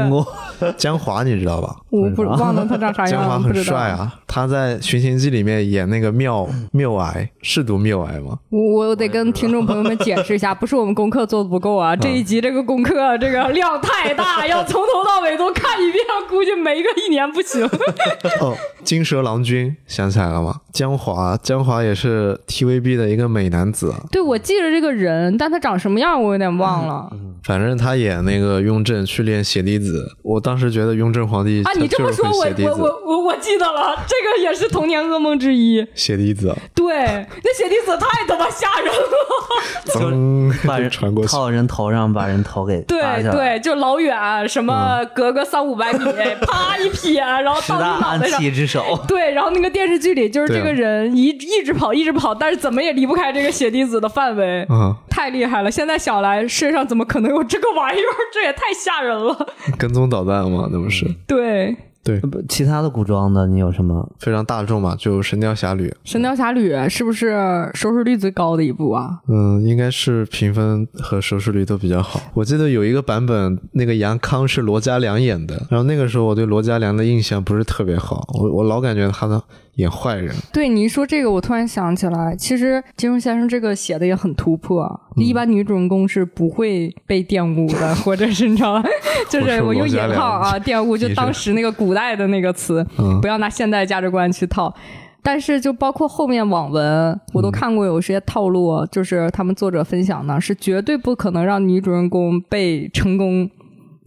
[0.78, 1.76] 江华你知道吧？
[1.90, 3.12] 我不忘了他长啥样。
[3.12, 8.38] 江华很帅啊，他在《寻秦记》里面演那个缪缪癌，是读缪癌吗？
[8.50, 17.66] 我我得跟听众朋友们解释一下，不是我们功课做的不够啊，这一集这个功课 这个量太大，要从头到尾都看一遍，估计没个一年不行。
[18.42, 20.60] 哦，金蛇郎君想起来了吗？
[20.74, 20.90] 江。
[20.90, 23.94] 江华，江华也是 TVB 的一个美男子。
[24.12, 27.10] 对，我记得这个人，但他长什么样我有点忘了。
[27.44, 35.86] 反正他演那个雍正去练血滴子，我当时觉得雍正皇帝啊，你这么说，我我我我我记得了，这个也是童年噩梦之一。
[35.96, 46.00] 血滴子， 对，那血滴子太他妈吓人了，就把人 传过去，套人头上把人头给对对，就老远什么隔个三五百米，
[46.46, 48.40] 啪一撇，然后到你脑袋上。
[48.50, 55.72] 之手，对，然后那个电视剧里就是这个人一一直跑一直跑，但是怎么也离不开这个血滴子的范围，嗯，太厉害了。
[55.72, 57.30] 现在想来，世界上怎么可能？
[57.30, 59.48] 有这个玩意儿， 这也太吓人了！
[59.78, 61.06] 跟踪导弹嘛，那不是？
[61.28, 64.96] 对对，其他的古装的你有什么非常大众嘛？
[64.98, 65.88] 就《神雕侠侣》。
[66.04, 69.20] 《神雕侠侣》是不是收视率最高的一部啊？
[69.28, 72.20] 嗯，应该是评分和收视率都比较好。
[72.34, 79.44] 我记得有一个版本，那个杨康是罗嘉良演的，然后那个时候我对罗嘉良的印象不是特别好，我我老感觉他的。
[79.80, 85.00] 演坏人，对你一说这个，我突然想起来，其实金庸先生这个写的也很突破。
[85.16, 88.90] 一般女主人公是不会被玷污的， 或者是你知道吧？
[89.30, 92.86] 就是我用引号啊，玷污就当时那个古代的那个词，
[93.22, 94.74] 不要拿现代价值观去套。
[95.22, 103.50] 但是就包括后面网文，我都看过有些套路，就是他们作者分享的，是绝对不可能让女主人公被成功。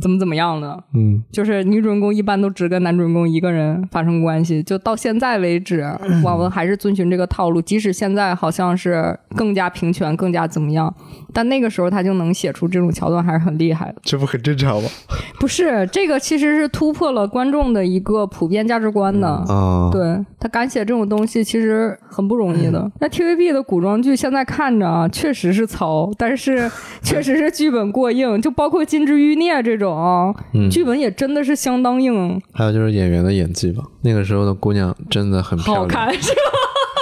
[0.00, 0.82] 怎么怎么样的？
[0.94, 4.62] 嗯，就是女主人公一般都只跟男主人公一个人发生关系。
[4.62, 5.84] 就到现在为止，
[6.24, 7.60] 网文还是遵循这个套路。
[7.62, 10.92] 即使现在好像是更加平权、更加怎么样，
[11.32, 13.96] 但那个时候他就能写出这种桥段，还是很厉害的。
[14.02, 14.88] 这不很正常吗？
[15.38, 19.28] 不是，这个其实是突破了观众的一个普遍价值观的。
[19.28, 22.90] 啊，对他敢写这种东西，其实很不容易的。
[23.00, 26.70] 那 TVB 的古装剧现在看着啊，确实是糙，但是
[27.02, 29.81] 确实是剧本过硬，就包括《金枝欲孽》这种。
[29.90, 30.32] 啊，
[30.70, 32.40] 剧本也真的是相当硬。
[32.52, 36.36] 还有就是演员的演技吧，那个时候的姑娘真的很漂亮，好看是吧？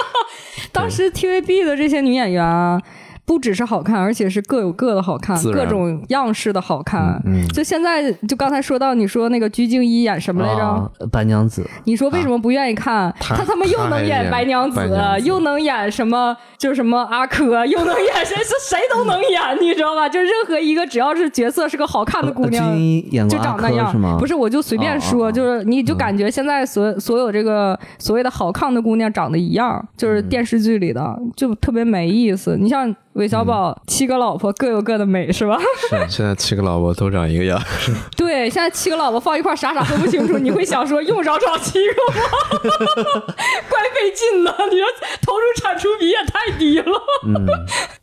[0.71, 2.81] 当时 TVB 的这些女演员。
[3.31, 7.17] 不只是好看，而且是各有各的好看，各种样式的好看。
[7.53, 10.91] 就现在，就刚才说到你说那个鞠婧祎演什么来着？
[11.09, 11.65] 白娘子。
[11.85, 13.09] 你说为什么不愿意看？
[13.21, 14.81] 他他妈又能演白娘子，
[15.23, 16.35] 又能演什么？
[16.57, 18.35] 就什么阿珂，又能演谁？
[18.35, 20.09] 是谁都能演，你知道吧？
[20.09, 22.77] 就任何一个只要是角色是个好看的姑娘，
[23.29, 23.95] 就长那样。
[24.19, 32.57] 不是，我就随便说，就是你就感觉现在所所有这个所谓的好看的姑娘长得一样，就是电视剧里的，就特别没意思。
[32.59, 32.93] 你像。
[33.21, 35.55] 韦小宝七个老婆各有各的美，是吧？
[35.89, 37.61] 是， 现在七个老婆都长一个样。
[38.17, 40.39] 对，现在七个老婆放一块傻傻分不清楚。
[40.39, 42.63] 你会想说，用着找七个吗？
[43.69, 44.87] 怪费劲的，你说
[45.21, 46.91] 投入产出比也太低了。
[47.27, 47.45] 嗯，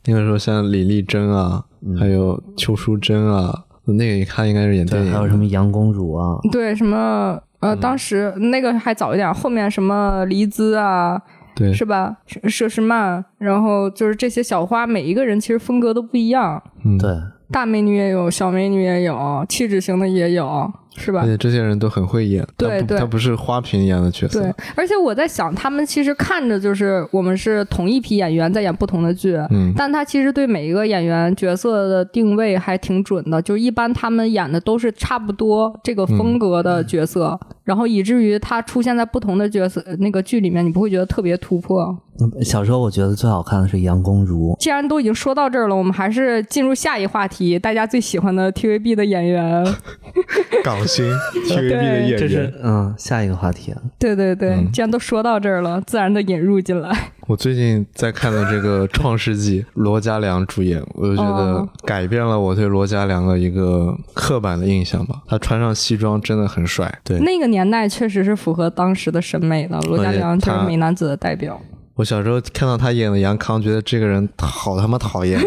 [0.05, 1.65] 那个时候像李丽珍啊，
[1.99, 3.53] 还有邱淑贞啊，
[3.85, 5.11] 那个一看应该是演电影。
[5.11, 6.39] 还有什么杨公主啊？
[6.49, 11.21] 对，什么呃，当时那个还早一点，后面什么黎姿啊。
[11.59, 12.15] 对，是吧？
[12.25, 16.63] 佘诗曼，然后就是这些小花，每一个人其实风格都不一样。
[16.97, 17.09] 对，
[17.51, 20.71] 大美女也有，小美女也有，气质型的也有。
[20.95, 21.21] 是吧？
[21.21, 24.41] 而且这些人都很会演，对对，他不是花瓶演的角色。
[24.41, 41.97] 对，而且我在想，他们其实看着就是我们是同一批演员在演不同的剧，嗯，但他其实对每一个演员角色的定位还挺准的，就一般他们演的都是差不多这个风格的角色，然后以至于他出现在不同的角色那个剧里面，你不会觉得特别突破。
[42.41, 44.53] 小时候我觉得最好看的是杨恭如。
[44.59, 49.65] 既然都已经说到这儿了，我们还是进入下一话题，大家最喜欢的 TVB 的演员。
[50.61, 51.05] 港星
[51.47, 53.73] TVB 的演员，嗯，下一个话题。
[53.97, 57.11] 对对对，既然都说到这儿了，自然的引入进来。
[57.27, 65.21] 我最近在看的这个《创世纪》，罗嘉良主演，我就觉得改变了我对罗嘉良的一个刻板的印象吧。
[65.27, 66.91] 他穿上西装真的很帅。
[67.03, 69.79] 对，那个年代确实是符合当时的审美的。
[69.81, 71.61] 罗嘉良就是美男子的代表。
[71.93, 75.39] 我小时候看到他演的杨康，觉得这个人好他妈讨厌，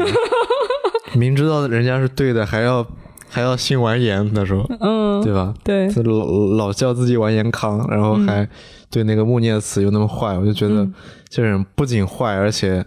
[1.18, 2.86] 明知道人家是对的，还要。
[3.34, 5.54] 还要姓完颜，那时候，嗯，对吧？
[5.64, 8.46] 对，老老叫自己完颜康，然后还
[8.90, 10.86] 对那个穆念慈又那么坏，我就觉得
[11.30, 12.84] 这人不仅坏，而且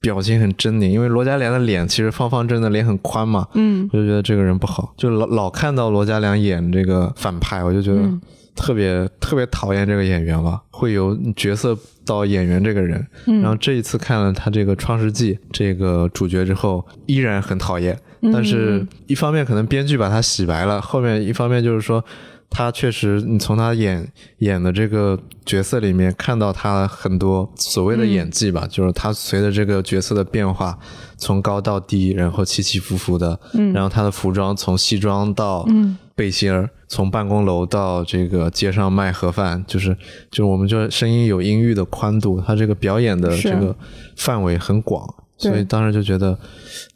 [0.00, 0.88] 表情很狰狞。
[0.88, 8.02] 因为罗嘉良的脸其实方方正正，脸很宽嘛，嗯，我就觉得这个人不好，就老老看到罗嘉良演这个反派，我就觉得
[8.56, 10.60] 特别特别讨厌这个演员吧。
[10.70, 17.98] 会有角色到演员这个人，然后这一次看了他这个《创世纪》这个主角之后，依然很讨厌。
[18.32, 22.02] 但是，一方面可能编剧把他洗白了，后面一方面就是说，
[22.48, 24.06] 他确实，你从他演
[24.38, 30.78] 演的这个角色里面看到他很多所谓的演技吧，就是他随着这个角色的变化，
[31.18, 33.38] 从高到低，然后起起伏伏的，
[33.74, 35.68] 然后他的服装从西装到
[36.14, 39.92] 背心儿，从办公楼到这个街上卖盒饭，就是
[40.30, 43.74] 就是我们就声音有音域的宽度，他这个表演的这个
[44.16, 45.04] 范围很广。
[45.36, 46.38] 所以当时就觉得，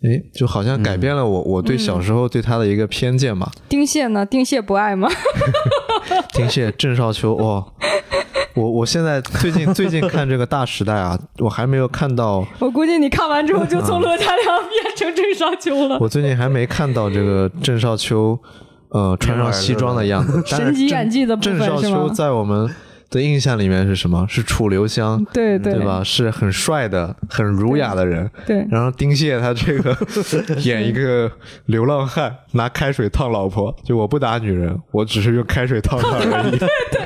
[0.04, 3.50] 哎，就好像改变了我我对小时候对他的一个偏见嘛。
[3.68, 4.24] 丁蟹呢？
[4.24, 5.08] 丁蟹不爱吗？
[6.32, 7.66] 丁蟹郑少秋哇！
[8.54, 12.46] 我我现在最近最近看这个大时代啊，我还没有看到。
[12.60, 15.98] 我估计你看完之后就从罗嘉良变成郑少秋了。
[16.00, 18.38] 我最近还没看到这个郑少秋，
[18.90, 20.42] 呃，穿上西装的样子。
[20.46, 22.68] 神级演技的部分郑少秋在我们。
[23.10, 24.26] 的印象里面是什么？
[24.28, 26.04] 是楚留香，对对，对吧？
[26.04, 28.30] 是很帅的、很儒雅的人。
[28.44, 28.66] 对。
[28.70, 29.96] 然后丁蟹他这个
[30.60, 31.32] 演一个
[31.64, 36.58] 流浪汉，拿开水烫老婆，就我不打女人，我只是用开水烫她而已。
[36.58, 36.97] 对对。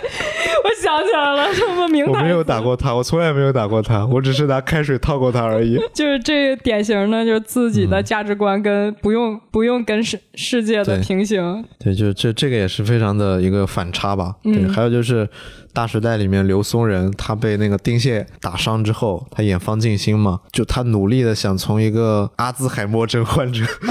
[0.95, 2.21] 我想起来了， 这么明白。
[2.21, 5.79] 我没有打过他，我从来没有打过他，我只是拿开水烫过他而已。
[5.93, 11.65] 就是这个典型的，就是自己的价值观跟不用不用跟世世界的平行。
[11.79, 14.35] 对，就这这个也是非常的一个反差吧。
[14.43, 15.27] 对，还有就是
[15.73, 23.65] 《大时代》里面刘松仁，他被那个丁蟹打伤之后，他演方静心嘛，就他努力的想从一个阿兹海默症患者，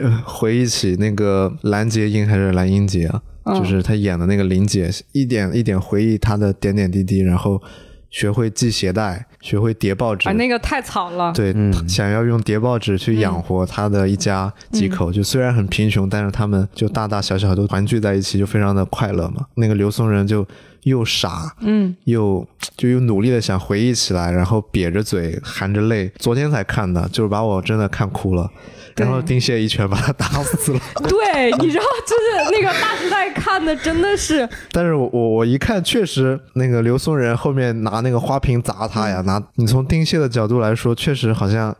[0.00, 3.20] 嗯，回忆起那个蓝洁瑛还是蓝英杰啊。
[3.54, 7.62] 就是他演的那个林姐，一点一点回忆她的点点滴滴，然后
[8.10, 10.28] 学会系鞋带，学会叠报纸。
[10.28, 11.32] 啊，那个太惨了。
[11.32, 11.54] 对，
[11.86, 19.46] 想要用叠报纸去养活他的一家几口，就虽然很贫穷，但是他们就大大小小都团聚在一起，就非常的快乐嘛。
[19.54, 20.46] 那个刘松仁就
[20.84, 26.10] 又傻，嗯，又就又努力的想回忆起来，然后瘪着嘴，含着泪。
[26.16, 28.50] 昨天才看的，就是把我真的看哭了。
[28.96, 30.80] 然后丁蟹一拳把他打死了。
[31.06, 34.48] 对，你知道，就是 那个大时代看的真的是。
[34.72, 41.74] 但是我我我一看，确实那个刘松仁后面拿那个花瓶砸他呀，拿你从丁蟹的角度来说，确实好像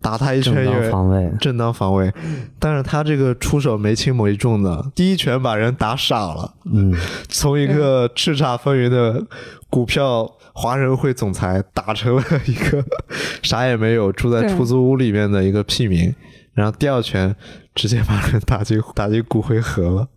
[0.00, 2.12] 打他一拳正当防卫，正当防卫。
[2.58, 6.54] 但是他这个出手没轻没重的，第一拳把人打傻了。
[6.72, 6.94] 嗯，
[7.28, 9.22] 从一个叱咤风云的
[9.70, 12.84] 股票华人会总裁，打成了一个
[13.42, 16.14] 啥也没有，住在出租屋里面的一个屁民。
[16.52, 17.34] 然后第二拳
[17.74, 20.08] 直接把人打进 打进骨灰盒了。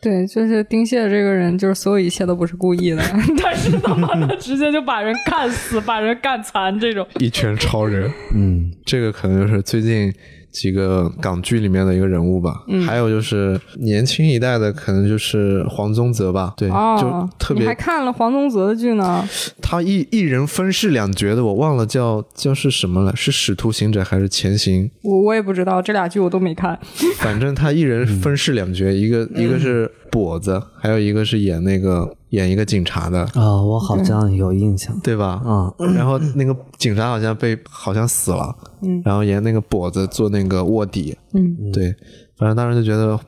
[0.00, 3.02] 对，就是丁蟹这个人，就是所有一切都不是故意的，
[3.42, 8.10] 但是他妈的直接就把人干死，把人干残，这种一拳超人。
[8.34, 10.12] 嗯，这个可能就是最近。
[10.54, 16.54] 几个港剧里面的一个人物吧，还有就是年轻一代的，可能就是黄宗泽吧。
[16.56, 17.64] 对，就特别。
[17.64, 19.28] 你还看了黄宗泽的剧呢？
[19.60, 24.84] 他一一人分饰两角的，我忘了叫叫是什么了，是《使徒行者》还是《前行》？
[25.02, 26.78] 我我也不知道，这俩剧我都没看。
[27.16, 32.14] 反正他一人分饰两角，一个一个是跛子，还有一个是演那个。
[32.34, 33.20] 演一个警察的。
[33.34, 35.40] 啊，我好像有印象，对吧？
[35.44, 41.94] 啊，然后那个警察好像被好像死了，嗯，然后演那个跛子做那个卧底，嗯，对，
[42.36, 43.18] 反正当时就觉得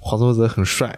[0.00, 0.96] 黄宗泽很帅，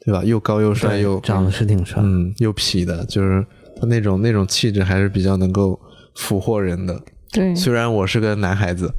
[0.00, 0.22] 对吧？
[0.22, 3.44] 又高又帅，又长得是挺帅，嗯，又痞的，就是
[3.80, 5.78] 他那种那种气质还是比较能够
[6.14, 7.00] 俘获人的。
[7.32, 8.92] 对，虽然我是个男孩子，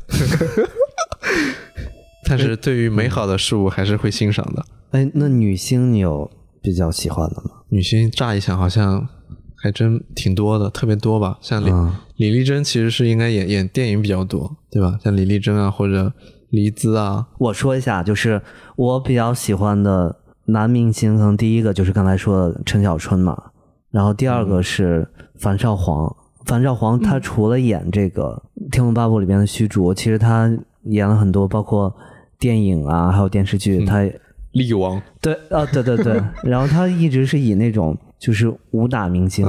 [2.26, 4.66] 但是对于美好的事物还是会欣赏的。
[4.92, 6.30] 哎，那女星你有？
[6.72, 7.52] 比较喜欢的吗？
[7.70, 9.08] 女星乍一想好像
[9.56, 11.38] 还真挺多的，特别多吧？
[11.42, 11.72] 像李
[12.18, 15.00] 李丽珍其实是应该演演电影比较多，对吧？
[15.04, 16.12] 像李丽珍啊，或者
[16.50, 17.28] 黎姿啊。
[17.38, 18.42] 我说一下，就是
[18.76, 23.52] 我比较喜欢的男明星，可能第一个就是刚才说的陈小春嘛，
[23.92, 26.14] 然后第二个是樊少皇。
[26.46, 30.50] 樊少皇他除了演这个《天龙八部》里边的虚竹，其实他
[30.84, 31.94] 演了很多，包括
[32.40, 33.86] 电影啊，还有电视剧。
[33.86, 34.10] 他
[34.58, 36.22] 力王对啊，对对对。
[36.44, 39.46] 然后他一直是以那种就是武打明星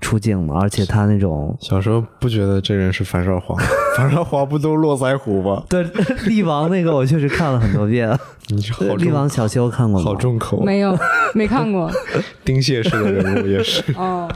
[0.00, 3.58] 出镜嘛，而且他那种小时候不觉得这人是樊少皇，
[3.96, 5.62] 樊少皇不都络腮胡吗？
[5.68, 5.82] 对，
[6.26, 8.10] 力王那个我确实看了很多遍。
[8.48, 10.04] 你好力王小修看过吗？
[10.04, 10.98] 好重口，没有，
[11.34, 11.90] 没看过。
[12.44, 14.28] 丁蟹式的人物也是哦。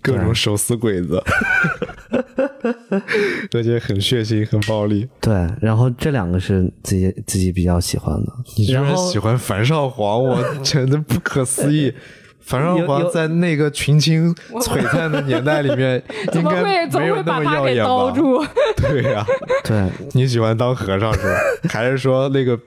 [0.00, 1.20] 各种手撕鬼子，
[3.52, 5.08] 而且很血腥、很暴力。
[5.20, 8.32] 对，然后这两个是自己自己比较喜欢的。
[8.56, 11.92] 你居然喜欢樊少皇，我真的不可思议。
[12.42, 16.02] 樊少皇在那个群星璀璨的年代里面，
[16.34, 18.12] 应该没有那么耀眼吧？
[18.76, 19.24] 对呀，
[19.64, 21.38] 对，你喜欢当和尚是吧？
[21.70, 22.58] 还是说那个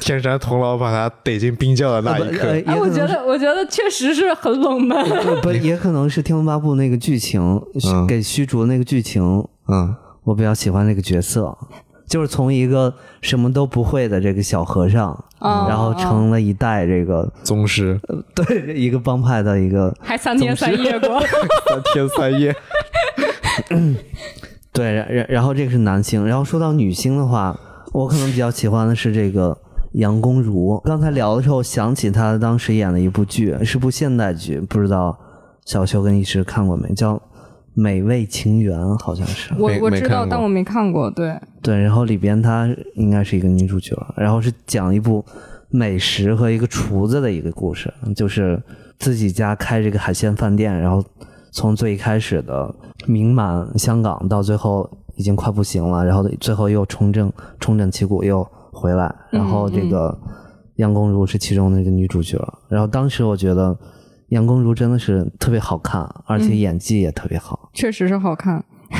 [0.00, 2.48] 天山童姥把他逮进冰窖的那一刻？
[2.66, 4.96] 哎，我觉得，我觉得确实是很冷门。
[5.42, 7.60] 不，也可能是《天龙八部》那个剧情
[8.06, 9.22] 给虚竹那个剧情，
[9.68, 11.56] 嗯，我比较喜欢那个角色。
[12.06, 17.98] 就是从一个什么都不会的这个小和尚，然后成了一代这个宗师，
[18.34, 21.20] 对，一个帮派的一个，还三天三夜过，
[21.66, 22.54] 三天三夜。
[24.72, 27.58] 对，然然后这个是男星，然后说到女星的话，
[27.92, 29.56] 我可能比较喜欢的是这个
[29.92, 30.80] 杨恭如。
[30.84, 35.16] 刚才聊的时候想起她当时演的一部剧，是部现代剧，不知道
[35.64, 36.92] 小修跟一师看过没？
[36.94, 37.20] 叫。
[37.76, 41.10] 美味情缘好像是我我知道，但我没看过。
[41.10, 45.24] 对对，然后里边她应该是一个女主角，然后是讲一部
[45.70, 48.62] 美食和一个厨子的一个故事，就是
[48.98, 51.04] 自己家开这个海鲜饭店，然后
[51.50, 52.72] 从最开始的
[53.06, 60.16] 名满香港，到最后已经快不行了，然后最后又重振重振旗鼓又回来，然后这个
[60.76, 63.76] 杨恭如是其中的一个女主角，然后当时我觉得。
[64.28, 68.64] 杨恭如真的是特别好看，而且演技也特别好，确实是好看。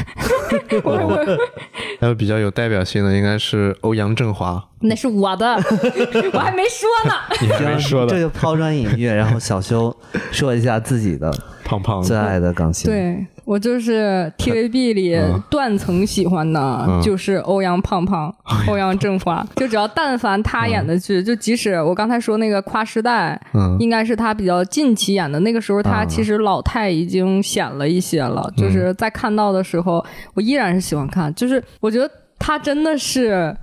[2.00, 4.62] 还有比较有代表性的，应该是欧阳震华。
[4.80, 5.46] 那是我的，
[6.32, 7.14] 我还没说呢。
[7.40, 9.94] 你还没说呢， 这就抛砖引玉，然后小修
[10.32, 11.32] 说一下自己的
[11.64, 12.90] 胖胖最爱的港星。
[12.90, 13.26] 对。
[13.44, 15.18] 我就是 TVB 里
[15.50, 18.34] 断层喜欢的，就是欧阳胖胖、
[18.66, 19.46] 欧阳震华。
[19.56, 23.38] 就只要但凡他演的剧，就即使我刚才说那个跨时代，
[23.78, 25.38] 应该是他比较近期演的。
[25.40, 28.50] 那个时候他其实老态已经显了一些了。
[28.56, 31.32] 就是在看到的时候，我依然是喜欢看。
[31.34, 33.54] 就是我觉得他真的是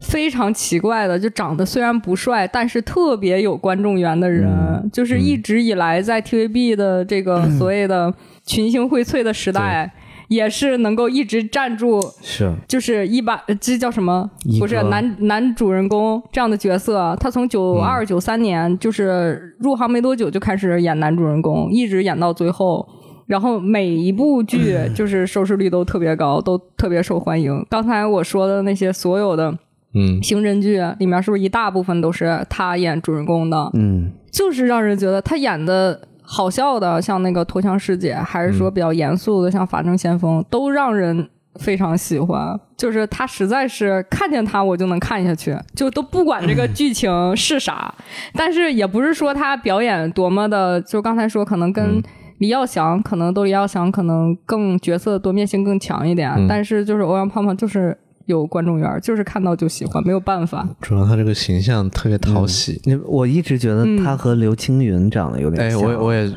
[0.00, 4.50] 非常奇怪的，就长得虽然不帅，但是特别有观众缘的人。
[4.92, 8.12] 就是一直以来在 TVB 的这个 所谓的。
[8.44, 9.92] 群星荟萃的时代，
[10.28, 14.30] 也是能够一直站住，是就是一把这叫什么？
[14.58, 22.88] 不是男男主人公这样的角色，他从九二九三年就是入行没多久就开始演男主人公，一直演到最后，
[23.26, 27.64] 然后每一部剧 就是收视率都特别高，都特别受欢迎。
[27.68, 29.50] 刚才我说的那些所有的
[29.94, 33.70] 嗯刑侦剧里面，是不是一大部分都是他演主人公的？
[33.74, 36.08] 嗯，就是让人觉得他演的。
[36.32, 42.56] 好笑的，像那个脱枪师姐，还是说比较严肃的，像法证先锋，都让人非常喜欢。
[42.76, 47.92] 就是他实在是看见他，我就能看下去，就都不管这个剧情是啥。
[48.34, 52.00] 但是也不是说他表演多么的，就刚才说可能跟
[52.38, 56.32] 李耀祥，可能都李耀祥可能更角色多面性更强一点。
[56.48, 57.98] 但是就是欧阳胖胖就是。
[58.30, 60.66] 有观众缘，就是看到就喜欢，没有办法。
[60.80, 62.80] 主要他这个形象特别讨喜。
[63.06, 65.80] 我一直觉得他和刘青云长得有点像。
[65.80, 66.30] 哎，我我也，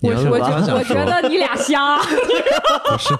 [0.00, 0.38] 我我
[0.74, 1.96] 我觉得你俩瞎。
[2.02, 3.14] 不是，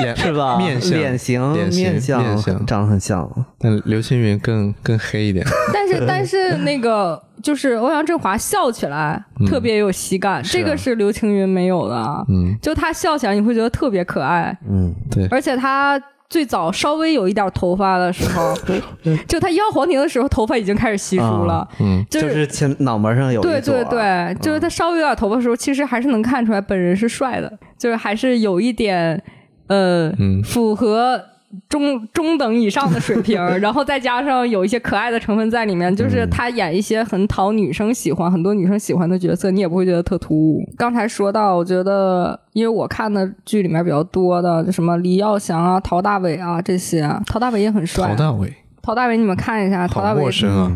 [0.00, 0.58] 脸是吧？
[0.58, 3.28] 面相、脸型、面相长得很像，
[3.58, 5.44] 但刘青云更更黑一点。
[5.72, 12.26] 但是但是那个就是欧阳震华笑起来特别有喜感，这个是刘青云没有的。
[12.28, 14.56] 嗯，就他笑起来你会觉得特别可爱。
[14.68, 16.00] 嗯，对，而且他。
[16.32, 18.54] 最早稍微有一点头发的时候，
[19.28, 21.68] 就他一号黄庭的时候，头发已经开始稀疏了。
[21.78, 29.22] 嗯，就是前脑门上有对对对，就是他稍微有点头发的时候，其实还是能看出来本人是帅的，就是还是有一点
[29.66, 30.10] 呃
[30.42, 31.20] 符合。
[31.68, 40.62] 中中等以上的水平， 然后再加上有一些可爱的成分在里面，就是他演一些很讨女生喜欢、很多女生喜欢的角色，你也不会觉得特突兀。
[40.76, 48.08] 刚才说到，我觉得因为我看的剧里面比较多的，什么李耀祥啊、陶大伟啊这些，陶大伟也很帅。
[48.08, 50.30] 陶大伟，陶大伟，你们看一下，陶大伟，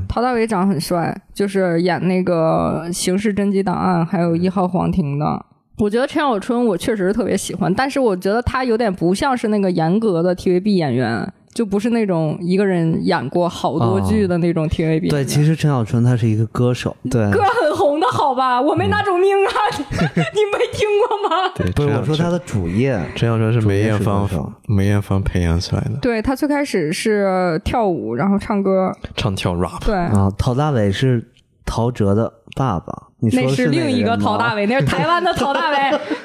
[0.08, 5.44] 陶大伟长得很帅，就是演那个《刑事侦缉档案》还有一号皇庭的。
[5.78, 11.32] 我觉得陈小春，我确实是特别喜欢，但是我觉得他有点不像是那个严格的 TVB 演员。
[11.54, 15.08] 就不是那种一个人演过好多剧的那种 TVB。
[15.08, 18.60] 对，其实陈小春他是一个歌手，对，歌很红的好吧？
[18.60, 19.50] 我没那种命啊，
[19.88, 21.50] 你没听过吗？
[21.56, 24.28] 对，不是我说他的主业，陈小春是梅艳芳，
[24.68, 25.96] 梅艳芳培养起来的。
[26.02, 29.82] 对他最开始是跳舞，然后唱歌，唱跳 rap。
[29.82, 31.26] 对啊，陶大伟是
[31.64, 35.76] 陶喆的爸爸，你说是另一个陶大伟，那是台湾的 陶大伟。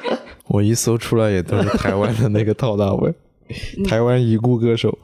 [0.48, 3.14] 我一搜出来也都是台湾的那个陶大伟。
[3.86, 4.96] 台湾已故歌手，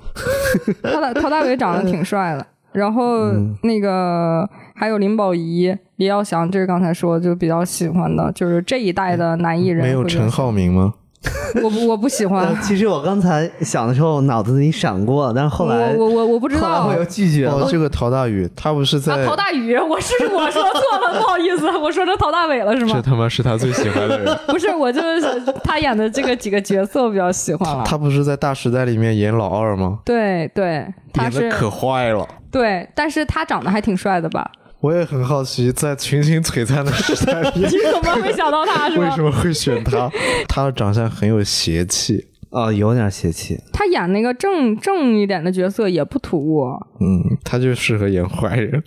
[0.83, 3.31] 陶大陶大伟长得挺帅的，然后
[3.63, 9.85] 那个还有林保怡、李耀祥，这是刚才说就比较喜欢的，就是这一代的男艺人。
[9.85, 10.95] 没有陈浩民吗？
[11.63, 12.57] 我不我不喜欢。
[12.63, 17.69] 其实我刚才想的时候，脑子里闪过，但是后来我我我不知道，我又拒绝了。
[17.71, 22.93] 这个陶大宇，他不是在陶大宇，我是我说错了，不好意思，我说成陶大伟了是吗？
[22.95, 24.39] 这他妈是他最喜欢的人。
[24.47, 27.83] 不是，我就是他演的这个几个角色我比较喜欢了。
[27.85, 29.99] 他不是在《大时代》里面演老二吗？
[30.05, 30.87] 对对，
[31.21, 32.27] 演的可坏了。
[32.51, 34.51] 对，但是他长得还挺帅的吧？
[34.81, 38.89] 我也很好奇，在群星璀璨的时代里， 你怎么会想到他？
[38.91, 40.11] 是为什么会选他？
[40.49, 43.59] 他的长相很有邪气啊，有点邪气。
[43.73, 46.65] 他演那个正正一点的角色也不突兀。
[47.01, 48.83] 嗯，他就适合演坏人。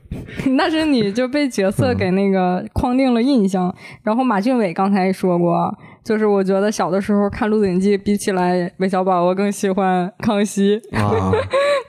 [0.55, 3.73] 那是你就被角色给那个框定了印象。
[4.03, 10.81] 然后马俊伟刚才说过，就是我觉得小的时候看《鹿鼎记》，比起来韦小宝，我更喜欢康熙。
[10.93, 11.31] 啊，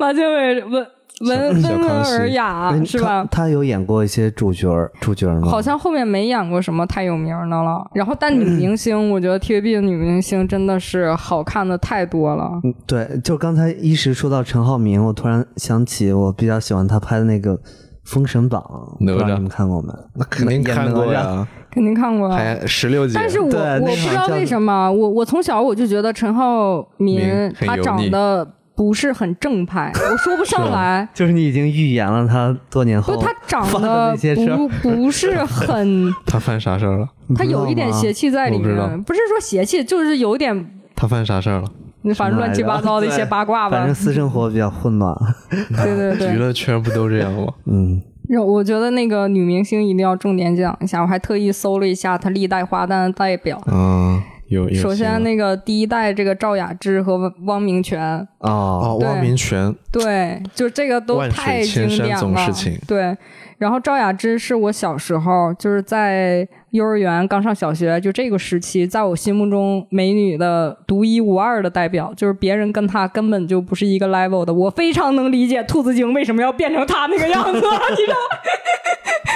[0.00, 0.84] 马俊伟问。
[1.22, 3.26] 温温文尔雅是吧？
[3.30, 4.68] 他有演过一些主角
[5.00, 5.48] 主角吗？
[5.48, 7.88] 好像后面没演过什么太有名的了。
[7.94, 12.50] 然后，但女明星，我觉得 TVB 的女明星真的是好看的太多了。
[12.64, 17.56] 嗯，对，就刚才一时说到陈浩民，我突然想起我比较喜欢他拍的那个
[18.04, 18.60] 《封神榜》，
[18.98, 19.92] 不知道你们看过没？
[20.14, 22.28] 那肯定看过呀，肯定看过。
[22.30, 23.14] 还十六集。
[23.14, 28.46] 但是我我不知道为什么，我我从小我就觉得陈浩民他长得。
[28.74, 31.06] 不是很正派， 我说不上来。
[31.12, 33.14] 就是你已经预言了他多年后。
[33.14, 34.16] 不，他长得
[34.56, 36.12] 不不是很。
[36.26, 37.08] 他犯啥事儿了？
[37.36, 40.70] 他有一点邪气在里面，不是说邪气，就是有点。
[40.96, 41.68] 他犯啥事儿了？
[42.14, 43.76] 反正乱七八糟的一些八卦吧。
[43.76, 45.16] 反正私生活比较混乱。
[45.50, 46.34] 对对对。
[46.34, 47.46] 娱乐圈不都这样吗？
[47.66, 48.02] 嗯。
[48.46, 53.60] 我觉得那个女明星一定要重点讲一下，我还特意搜了一下她历代花旦的代表。
[53.66, 54.22] 嗯。
[54.74, 58.00] 首先，那个第一代这个赵雅芝和汪明荃
[58.38, 62.52] 啊，汪明荃，对，就这个都太经典了。
[62.86, 63.16] 对，
[63.58, 74.52] 然后赵雅芝是我小时候就是在幼儿园刚上小学，就这个时期，在我心目中美女的独一无二的代表，就是别人跟她根本就不是一个 level 的。
[74.52, 78.16] 我非常能理解兔子精为什么要变成她那个样子， 你知道？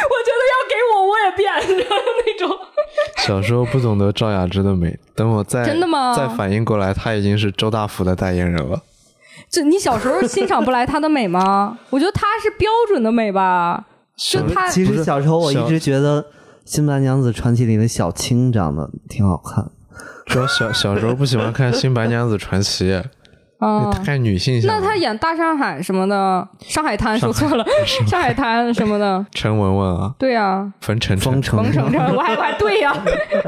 [0.08, 2.58] 我觉得要给我我也变，你知道那种。
[3.18, 6.14] 小时候不懂得赵雅芝的美，等我再真的吗？
[6.16, 8.80] 再反应过来，她已经是周大福的代言人了。
[9.50, 11.78] 就你小时候欣赏不来她的美吗？
[11.90, 13.84] 我觉得她是标准的美吧。
[14.16, 16.22] 就她其实小时候我一直觉得
[16.66, 19.64] 《新白娘子传奇》里的小青长得挺好看。
[20.26, 22.90] 说小小时候不喜欢看《新白娘子传奇》。
[23.58, 24.68] 啊，太女性向。
[24.68, 27.64] 那她演大上海什么的，上海滩说错了，
[28.06, 29.24] 上海滩什么的。
[29.30, 32.92] 陈文文啊，对呀，冯程程，冯程程，我还我还对呀，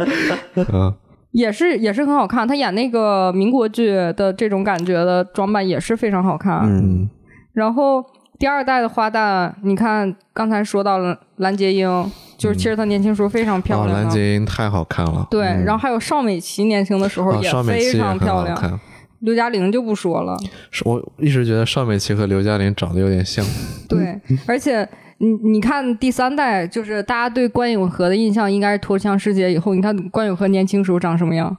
[0.72, 0.94] 嗯，
[1.32, 2.48] 也是也是很好看。
[2.48, 6.60] 她演那个民国剧的这种感觉的装扮也是非常好看。
[6.60, 7.10] 嗯，
[7.52, 8.02] 然后
[8.38, 14.02] 第二代的花旦，你看刚才说到了蓝洁瑛，就是其实她年轻时候非常漂亮。
[14.02, 15.26] 蓝洁瑛太好看了。
[15.30, 18.80] 对，然后还有邵美琪年轻的时候也非常漂亮。
[19.20, 20.36] 刘嘉玲就不说了，
[20.84, 23.44] 我一直觉得邵美琪和刘嘉玲长得有点像。
[23.88, 24.16] 对，
[24.46, 31.56] 而且你你看第三代，就是大家对关咏荷的印象应该是脱枪师姐以后，你看关咏荷年轻时候长什么样？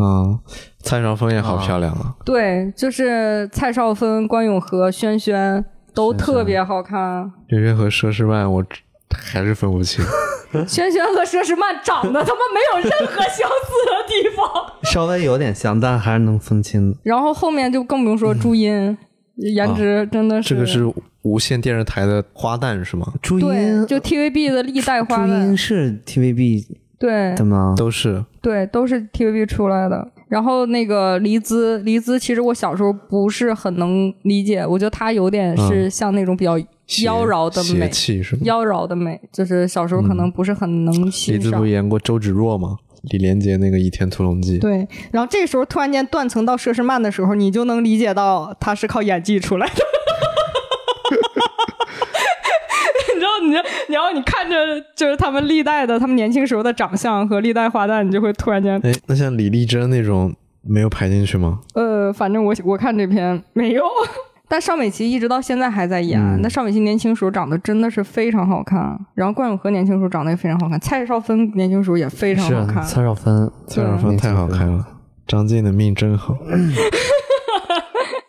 [0.00, 0.38] 嗯，
[0.78, 2.14] 蔡少芬也好漂亮啊。
[2.24, 7.32] 对，就是蔡少芬、关咏荷、萱萱都特别好看。
[7.48, 8.64] 萱萱和佘诗曼，我
[9.16, 10.04] 还是分不清。
[10.66, 14.46] 轩轩和佘诗曼长得他妈没有任何相似的地方，
[14.82, 16.92] 稍微有点像，但还是能分清。
[17.04, 18.98] 然后后面就更不用说朱茵，
[19.36, 20.48] 颜值真的是。
[20.48, 20.92] 这个是
[21.22, 23.12] 无线电视台的花旦是吗？
[23.22, 25.26] 朱茵就 TVB 的历代花旦。
[25.28, 26.66] 朱茵是 TVB
[26.98, 27.74] 对的吗？
[27.78, 30.08] 都是对，都是 TVB 出来的。
[30.28, 36.58] 然后那个黎姿，黎姿其实我小时候不是很能理解，我觉得她有点是像那种比较。
[37.04, 37.90] 妖娆的美，
[38.42, 39.20] 妖娆的美。
[39.32, 40.94] 就是小时候可能不是很能。
[41.06, 42.76] 李子不演过周芷若吗？
[43.10, 44.58] 李连杰那个倚天屠龙记。
[44.58, 44.86] 对。
[45.10, 49.72] 然后这个时候突然间断层到佘诗曼的时候，你就能理解到她是靠演技出来的。
[53.14, 54.56] 你知道，你要你要你看着
[54.94, 58.78] 就是他们历代的，他们年轻时候的长相和历代花旦，你就会突然间。
[58.82, 61.60] 哎，那像李丽珍那种没有排进去吗？
[61.74, 63.84] 呃，反正我我看这篇没有。
[64.50, 66.20] 但邵美琪一直到现在还在演。
[66.42, 72.82] 那邵美琪年轻时候长得真的是非常好看，然后关咏荷年轻时候长得也非常好看，蔡少芬年轻时候也非常好看。
[72.82, 74.84] 蔡少芬，蔡少芬太好看了，
[75.24, 76.36] 张晋的命真好。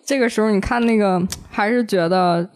[0.05, 1.19] 这个时候你看那个，
[1.49, 2.47] 还是觉得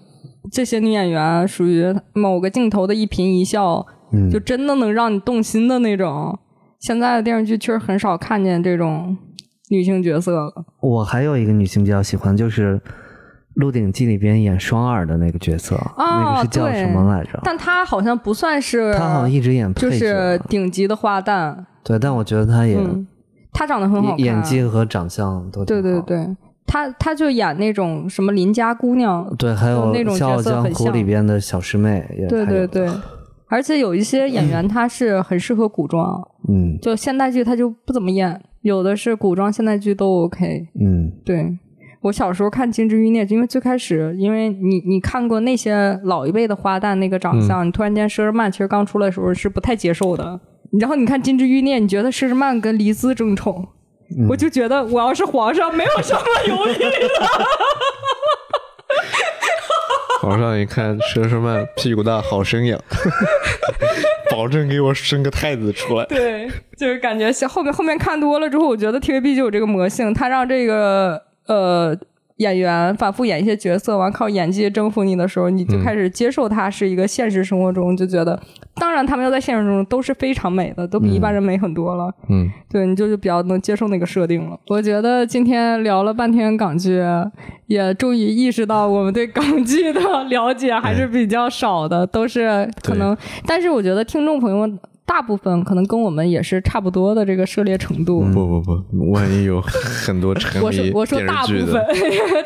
[0.51, 3.83] 这些女演员属于某个镜头的一颦一笑，
[4.31, 6.37] 就真的能让你动心的那种。
[6.81, 9.17] 现在的电视剧确实很少看见这种
[9.69, 10.65] 女性角色了。
[10.81, 12.79] 我还有一个女性比较喜欢，就是。
[13.55, 17.39] 《鹿鼎记》里边演双儿的那个角色，那个是叫什么来着？
[17.43, 21.55] 但他好像不算是，他好像一直演配角，就是顶级的花旦。
[21.83, 22.77] 对，但我觉得他也，
[23.51, 26.27] 他长得很好看，演技和长相都对对对。
[26.67, 32.89] 他他就演那种什么邻家姑娘，对，还有那种角色很像里边的小师妹，对对对。
[33.47, 41.55] 而且有一些演员 他是很适合古装，嗯，就现代剧他就不怎么演，有的是古装现代剧都 OK，嗯，对。
[42.05, 50.39] 我小时候看《金枝欲孽》，因为最开始，因为你你看过那些老一辈的花旦那个长相，你突然间佘诗曼其实刚出来的时候是不太接受的。
[50.79, 53.67] 然后你看《金枝欲孽》，你觉得佘诗曼跟黎姿争宠，
[54.29, 56.89] 我就觉得我要是皇上，没有什么 犹豫的。
[60.21, 62.79] 皇上一看佘诗曼屁股大，好生养，
[64.29, 66.05] 保证给我生个太子出来。
[66.05, 66.47] 对，
[66.77, 71.19] 就是感觉后面后面看多了之后，我觉得 TVB 就有这个魔性，他让这个。
[71.47, 71.95] 呃，
[72.37, 78.37] 演员反复演一些角色，完靠演技征服你的时候，你就开始接受他是一个现实生活中就觉得，
[78.75, 82.11] 当然他们要在现实中都是非常美的，都比一般人美很多了。
[82.29, 84.59] 嗯，对，你就是比较能接受那个设定了。
[84.67, 87.01] 我觉得今天聊了半天港剧，
[87.67, 93.15] 也终于意识到我们对港剧的了解还是比较少的，都是可能。
[93.45, 94.77] 但是我觉得听众朋友们。
[95.05, 98.21] 大部分可能跟我们也是差不多的这个涉猎程度。
[98.33, 101.85] 不不不，万一有很多沉迷我说大部分，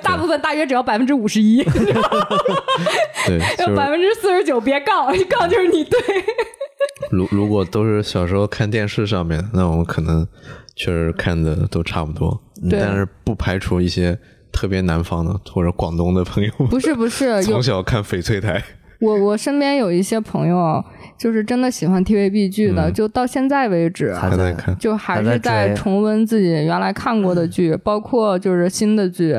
[0.04, 1.64] 大部分大约只要百分之五十一。
[3.26, 3.40] 对，
[3.76, 6.00] 百分之四十九别杠，一 杠就是你对。
[7.12, 10.28] 如如果都是小时候看电视上面，那我们可能
[10.76, 12.42] 确实看的都差不多。
[12.70, 14.20] 但是不排除一些
[14.52, 16.52] 特别南方的或者广东的朋友。
[16.70, 18.62] 不是不是，从小看翡翠台。
[19.00, 20.84] 我我身边有一些朋友。
[21.18, 29.38] 就是真的喜欢 TVB 剧的，就到现在为止，还在看，就还是在重温自己原来看过的剧，包括就是新的剧，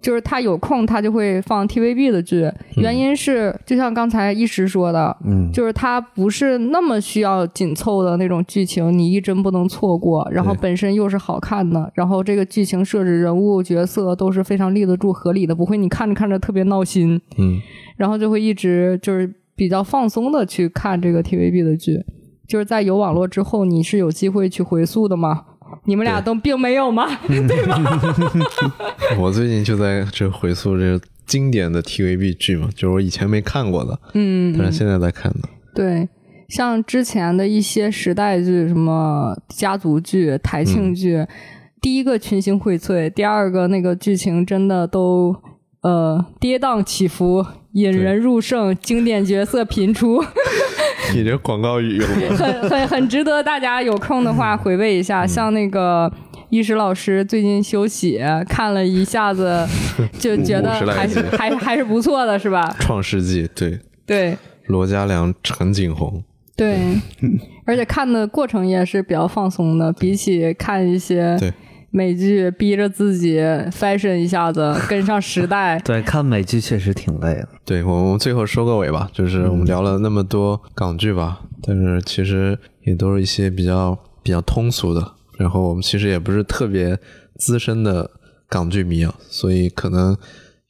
[0.00, 2.50] 就是他有空他就会放 TVB 的剧。
[2.76, 17.60] 原因是就像刚才一时说的，嗯，就是他不是那么需要紧凑的那种剧情，你一帧不能错过，然后本身又是好看的，然后这个剧情设置、人物角色都是非常立得住、合理的，不会你看着看着特别闹心，嗯，
[17.96, 19.32] 然后就会一直就是。
[19.58, 22.00] 比较放松的去看这个 TVB 的剧，
[22.46, 25.42] 就是在有网络之后，你是有机会去回溯的吗？
[25.88, 27.08] 你们俩都并没有吗？
[27.26, 27.80] 对吧？
[29.18, 35.48] 我最近就在这回溯这经典的 TVB 剧嘛，就是我以前没看过的，嗯，但是现在在看的。
[35.74, 36.06] 对，
[36.50, 41.26] 像之前的一些时代剧，什么家族剧、台庆剧，
[41.80, 45.34] 第一个群星荟萃，第二个那个剧情真的都
[45.80, 47.46] 呃跌宕起伏。
[47.72, 50.24] 引人入胜，经典角色频出。
[51.14, 55.26] 你这广告语用的 很很很值得大家有空的话回味一下。
[55.26, 56.10] 像那个
[56.50, 59.66] 医师老师最近休息，看了一下子
[60.18, 62.74] 就觉得还是还还是不错的，是吧？
[62.80, 63.78] 创世纪，对。
[64.06, 64.34] 对，
[64.68, 66.24] 罗嘉良、陈景洪，
[66.56, 66.78] 对，
[67.66, 71.52] 而且看的过程也是比较放松的，比起看一些对。
[71.90, 73.38] 美剧逼着自己
[73.70, 77.48] fashion 一下子跟上时代， 对，看美剧确实挺累的。
[77.64, 85.14] 对我们最后收个尾吧，就是我们聊了那么多港剧吧，但是其实也都是一些比较比较通俗的。
[85.38, 86.98] 然后我们其实也不是特别
[87.36, 88.10] 资深的
[88.48, 90.16] 港剧迷啊，所以可能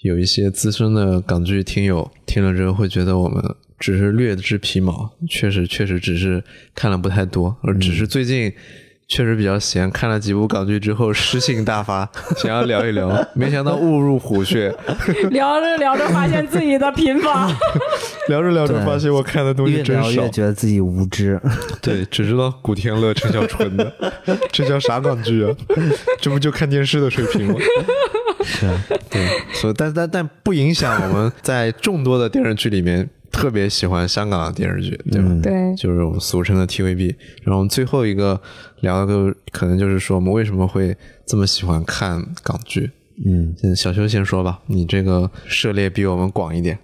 [0.02, 3.42] 有一些资深的港剧听友听了之后会觉得我们
[3.78, 6.44] 只是略知皮毛，确实确实只是
[6.74, 8.52] 看了不太多，而只是最近。
[9.08, 12.06] 确实比较闲，看了几部港剧之后诗性大发，
[12.36, 14.68] 想要聊一聊，没想到误入虎穴。
[15.30, 17.50] 聊着聊着发现自己的贫乏，
[18.28, 21.40] 聊着聊着发现我看的东西真少，越觉得自己无知。
[21.80, 23.90] 对，只知道古天乐、陈小春的，
[24.52, 25.56] 这叫啥港剧啊？
[26.20, 27.54] 这不就看电视的水平吗？
[28.44, 33.08] 是，啊对，所以但但但不影响我们在众多的电视剧里面。
[33.30, 35.40] 特别喜欢香港的电视剧，对吧？
[35.42, 37.14] 对，就是我们俗称的 TVB。
[37.42, 38.40] 然后最后一个
[38.80, 42.90] 聊的，可能就是说我们为什么会这么喜欢看港剧。
[43.26, 46.78] 嗯，小修先说吧，你这个涉猎比我们广一点。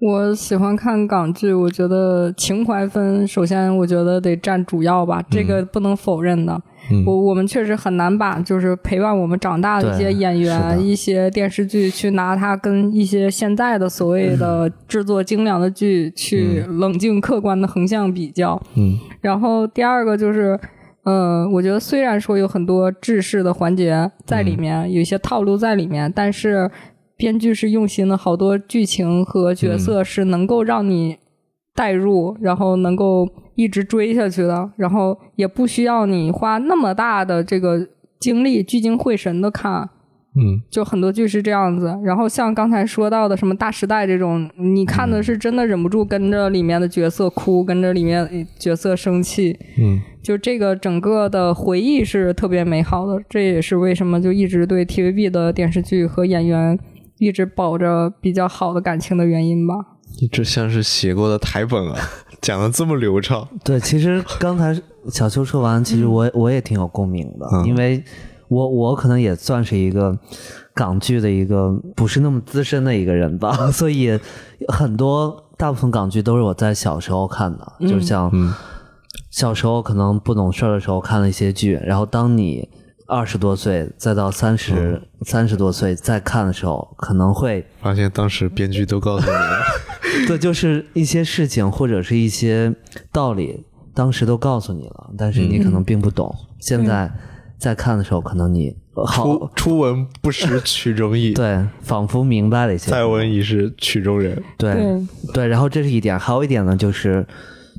[0.00, 6.60] 我喜欢看港剧，我觉得情怀分首先我觉得得占主要吧，这个不能否认的。
[7.06, 18.60] 我我们确实很难把就是陪伴我们长大的一些演员、一些电视剧去拿它跟一些现在的所谓的制作精良的剧去冷静客观的横向比较。
[18.76, 18.98] 嗯。
[19.20, 20.58] 然后第二个就是，
[21.04, 26.70] 嗯，我觉得虽然说有很多制式的环节在里面，有一些套路在里面，但是。
[27.20, 31.18] 编剧是用心的，好多剧情和角色是能够让你
[31.74, 37.86] 代入，然后能够一直追下去的，然后也不需要你花那么大的这个
[38.18, 39.90] 精力聚精会神的看。
[40.36, 41.92] 嗯，就很多剧是这样子。
[42.04, 49.58] 然后像刚才说到的什么《大时代》这种，你看的是真的忍不住跟着里面的角色哭，跟着里面角色生气。
[49.76, 53.20] 嗯，就这个整个的回忆是特别美好的。
[53.28, 56.78] 这也是为什么就一直对 TVB 的电视剧和演员。
[57.20, 59.74] 一直保着比较好的感情的原因吧。
[60.32, 61.96] 这像是写过的台本啊，
[62.42, 63.46] 讲的这么流畅。
[63.62, 64.76] 对，其实刚才
[65.08, 68.02] 小秋说完，其实我我也挺有共鸣的，因为
[68.48, 70.18] 我我可能也算是一个
[70.74, 74.18] 港剧的一个不是那么资深的一个人吧， 所以
[74.68, 78.32] 很多大部分港剧都是我在小时候看的，就像
[79.30, 82.68] 小时候可能不懂事儿的时候看了一些剧，然后当你。
[83.10, 89.58] 二十多岁，再到三十三十多岁再看的时候，可能会发现当时编剧都告诉你了，
[90.28, 92.72] 对，就是一些事情或者是一些
[93.10, 96.32] 道理，当时都告诉你了，但是你可能并不懂。
[96.60, 97.10] 现在
[97.58, 98.76] 再看的时候，可能你
[99.12, 102.92] 初初闻不识 曲中意，对，仿佛明白了一些。
[102.92, 104.76] 再闻已是曲中人，对
[105.34, 105.48] 对。
[105.48, 107.26] 然后这是一点，还有一点呢，就是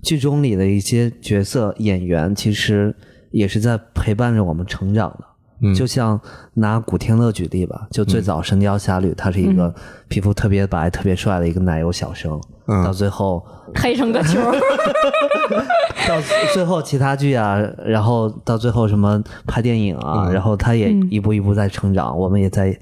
[0.03, 2.93] 剧中里的一些角色演员，其实。
[3.31, 6.19] 也是在陪伴着我们成长的，就像
[6.55, 9.73] 拿古天乐举例吧，就最早《神雕侠侣》，他是一个
[10.07, 12.39] 皮肤特别白、特别帅的一个奶油小生，
[12.83, 14.39] 到最后 黑成个球，
[16.07, 16.19] 到
[16.53, 22.77] 最后其他剧啊，然后到最后什么拍电影啊，然后他也一步一步在成长，我们也在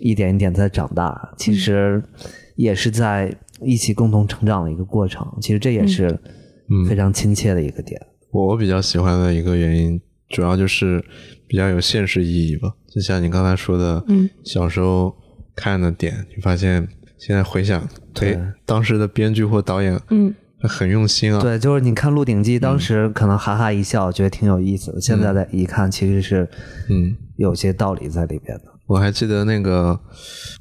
[0.00, 2.02] 一点一点在长大，其实
[2.56, 6.18] 也是在一起共同成长的一个过程，其实这也是
[6.88, 8.00] 非常亲切的一个点。
[8.44, 11.02] 我比较喜欢的一个原因，主要就是
[11.46, 12.74] 比较有现实意义吧。
[12.88, 15.14] 就像你刚才说的，嗯，小时候
[15.54, 16.86] 看的点，你发现
[17.18, 21.40] 现在回想，对当时的编剧或导演，嗯，很用心啊。
[21.40, 25.00] 对，就是你看《鹿鼎记》，当时可能哈哈一笑，觉得挺有意思的。
[25.00, 26.48] 现在再一看，其实是，
[26.88, 28.64] 嗯，有些道理在里边的。
[28.86, 29.98] 我还记得那个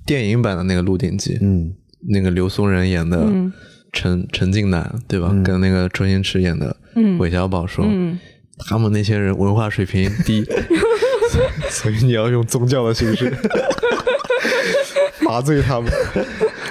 [0.06, 1.74] 电影版的那个《鹿鼎记》，嗯，
[2.10, 3.26] 那个刘松仁演的。
[3.96, 5.34] 陈陈近南对吧？
[5.44, 6.76] 跟那个周星驰演的
[7.18, 7.86] 韦小宝说，
[8.68, 10.46] 他们那些人文化水平低，
[11.72, 13.34] 所以你要用宗教的形式
[15.24, 15.92] 麻醉他们。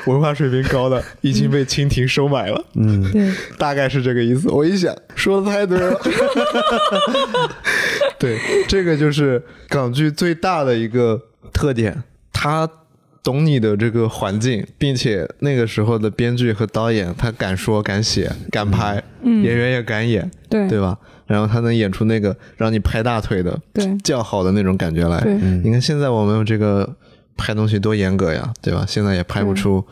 [0.06, 2.62] 文化水平高的已经被清廷收买了。
[2.74, 4.50] 嗯，对，大概是这个意思。
[4.50, 5.98] 我一想，说的太对了。
[8.20, 11.18] 对，这个就是港剧最大的一个
[11.54, 12.02] 特点，
[12.34, 12.68] 它。
[13.24, 20.96] 懂你的这个环境，并且那个时候的编剧和导演，他敢说敢写敢拍，演员也敢演，对对吧？
[21.26, 23.58] 然后他能演出那个让你拍大腿的、
[24.04, 25.24] 叫好的那种感觉来。
[25.64, 26.94] 你看现在我们这个
[27.34, 28.84] 拍东西多严格呀，对吧？
[28.86, 29.82] 现在也拍不出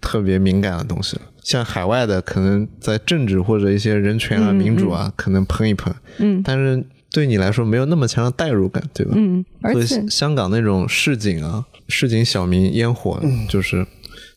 [0.00, 1.22] 特别敏感的东西了。
[1.44, 6.82] 像海外的，可能在政治或者一些人权啊、民主啊，可能喷一喷，嗯，但是
[7.12, 9.12] 对你来说没有那么强的代入感，对吧？
[9.14, 11.66] 嗯，而且香港那种市井啊。
[11.88, 13.86] 市井小民烟火，就是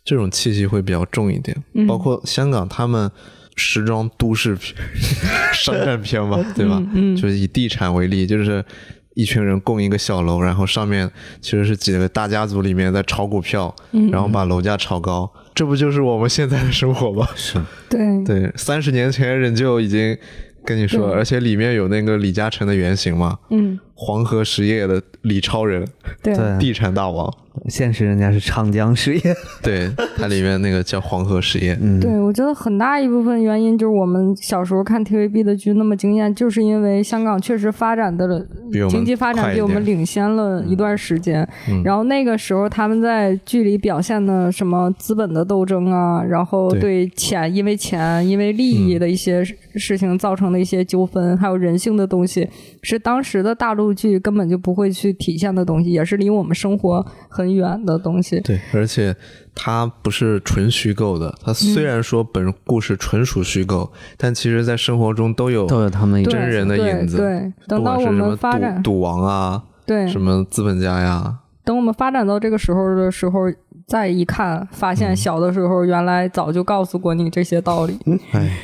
[0.03, 1.55] 这种气息会比较重一点。
[1.87, 3.09] 包括香港，他们
[3.55, 4.75] 时装都市片、
[5.53, 6.81] 商战片嘛，对吧？
[7.15, 8.63] 就是以地产为例，就是
[9.13, 11.09] 一群人供一个小楼，然后上面
[11.41, 13.73] 其实是几个大家族里面在炒股票，
[14.11, 15.31] 然后把楼价炒高。
[15.53, 17.27] 这不就是我们现在的生活吗？
[17.35, 20.17] 是，对 对，三十年前人就已经
[20.63, 25.87] 跟你说，而且里面有那个李嘉诚的原型嘛，嗯，黄河实业的李超人，
[26.23, 27.31] 对，地产大王。
[27.67, 29.21] 现实人家是长江实业，
[29.61, 31.77] 对它里面那个叫黄河实业。
[31.81, 38.47] 嗯，对我觉得很大一部分原因就是我们小时候看 TVB 的剧那么惊艳，就是因为香港确实发展的
[38.89, 41.47] 经济发展比我们领先了一段时间。
[41.83, 49.43] 然后那个时候他们在剧里表现的什么资本的斗争啊，然后对钱因为钱因为利益的一些
[49.75, 52.47] 事情造成的一些纠纷，还有人性的东西，
[52.81, 57.41] 是当时的大陆剧根本就不会去体现的东西，也是离我们生活很。
[57.41, 59.15] 很远的东西，对，而且
[59.55, 61.35] 它不是纯虚构的。
[61.43, 67.17] 它虽然说本故事纯属虚构，但其实在生活中都有都有他们真人的影子。
[67.17, 71.39] 对，等到我们发展赌王啊，对，什么资本家呀。
[71.65, 73.51] 等我们发展到这个时候的时候，
[73.87, 77.97] 再一看，发现小的时候原来早就告诉过你这些道理。
[78.33, 78.55] 哎，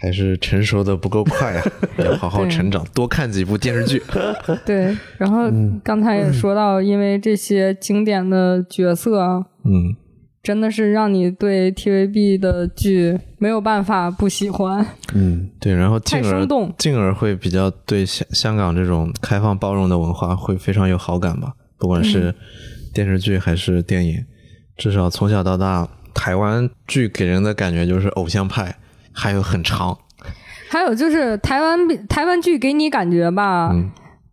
[0.00, 1.64] 还是成熟的不够快啊，
[1.98, 4.02] 要好好成长，多看几部电视剧。
[4.66, 5.50] 对，然后
[5.82, 9.96] 刚才也说到，因为这些经典的角色，嗯，
[10.42, 14.86] 真的是让你对 TVB 的剧没有办法不喜欢。
[15.14, 16.46] 嗯，对，然后进而
[16.78, 22.34] 进而会比较对香香港这种开放包容的文化会非常有好感吧，不管是。
[22.94, 24.24] 电视剧还是电影，
[24.76, 28.74] 至少从小到大，台湾剧给人的感觉就是偶像派，
[29.18, 29.98] 还有很长。
[30.70, 33.74] 还有就是台湾台湾剧给你感觉吧，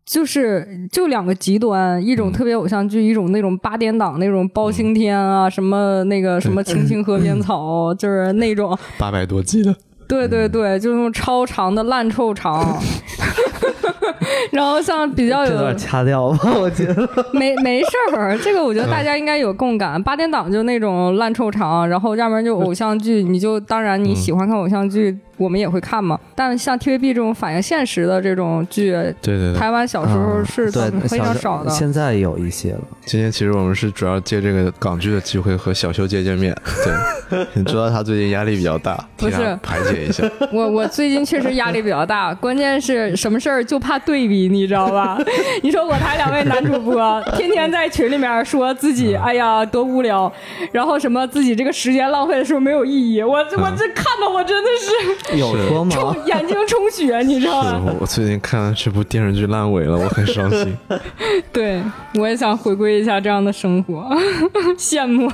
[0.06, 8.78] 就是就两个极端，一种特别偶像剧，一种那种八点档那种包青天啊，什么那个什么青青河边草， 就是那种。
[8.98, 9.76] 八百多集的。
[10.08, 12.80] 对对对，就那种超长的烂臭长。
[14.52, 20.02] 然后像比较有掐掉吧，我觉得没没事儿，这个我觉得大家应该有共感。
[20.02, 25.18] 八点档就那种烂臭长，然后要不然就偶像剧，你就当然你喜欢看偶像剧。
[25.38, 30.72] 我们也会看嘛，但像 TVB 这种反映现实的这种剧，对对对，台湾小时候是
[31.08, 32.80] 非常少的，现在有一些了。
[33.06, 36.56] 今天其实我们是主要借这个港剧的机会和小修见见面。
[37.30, 40.24] 对，你知道他最近压力比较大，不是排解一下。
[40.54, 45.20] 我我最近确实压力比较大， 关键是什么事儿就怕对比，你知道吧？
[45.62, 50.32] 你说我台两位男主播天天在群里面说自己哎呀多无聊，
[50.72, 55.25] 然后什么自己这个时间浪费的时候没有意义，我我这看到我真的是。
[55.34, 56.16] 有说吗？
[56.26, 57.96] 眼睛充血，你知道吗？
[58.00, 60.78] 我最近看了这部电视剧烂尾了，我很伤心。
[61.52, 61.82] 对，
[62.16, 64.08] 我也想回归一下这样的生活，
[64.78, 65.32] 羡慕。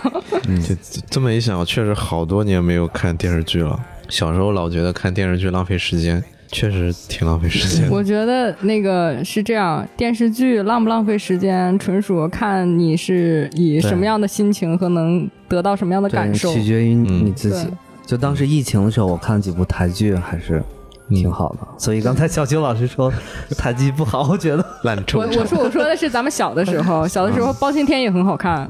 [0.48, 0.62] 嗯，
[1.10, 3.78] 这么一想，确实好多年没有看电视剧了。
[4.08, 7.90] 小时候老觉得看电视剧浪费时间，确实挺浪费时间。
[7.90, 17.68] 我觉得那个是这样，电视剧浪不浪费时间，纯属看你是以什么样的心情和能得到什么样的感受，取决于你自己。
[18.12, 20.62] 就当时疫情的时候，我看了几部台剧，还是
[21.08, 21.60] 挺好的。
[21.78, 23.10] 所以刚才小邱老师说
[23.58, 25.20] 台剧不好，我觉得 烂臭。
[25.20, 28.70] 我我说我说的是咱们小的时候，小的时候包青天也很好看。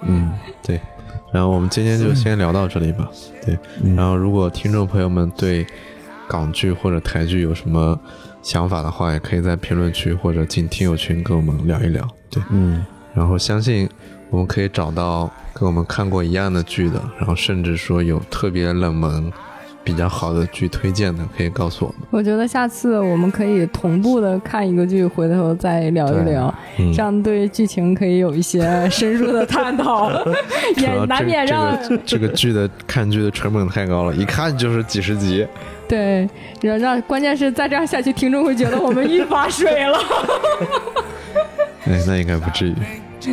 [0.00, 0.32] 嗯，
[0.62, 0.80] 对。
[1.30, 3.06] 然后我们今天就先聊到这里吧。
[3.44, 3.58] 对。
[3.94, 5.66] 然后如果听众朋友们对
[6.26, 8.00] 港剧或者台剧有什么
[8.40, 12.08] 想法的话，也可以在评论区或者进听友群跟我们聊一聊。
[12.30, 12.82] 对，嗯。
[13.12, 13.86] 然后相信
[14.30, 15.30] 我们可以找到。
[15.58, 19.32] 跟我们看过一样的剧的，然后甚至说有特别冷门、
[19.82, 22.00] 比较好的剧推荐的，可以告诉我们。
[22.10, 26.54] 我觉得下次我们可以同步的看一个剧，回头再聊一聊，
[26.94, 30.10] 这样对剧情可以有一些深入的探讨，
[30.76, 35.46] 也难免让这个剧的看剧的成本太高了，一看就是几十集。
[35.88, 36.28] 对，
[36.60, 39.98] 让让关键是再这样下去，听众会觉得我们一发水了。
[41.86, 42.74] 哎，那应该不至于。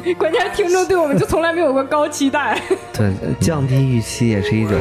[0.17, 2.59] 关键听众对我们就从来没有过高期待。
[2.93, 4.77] 对，降低预期也是一种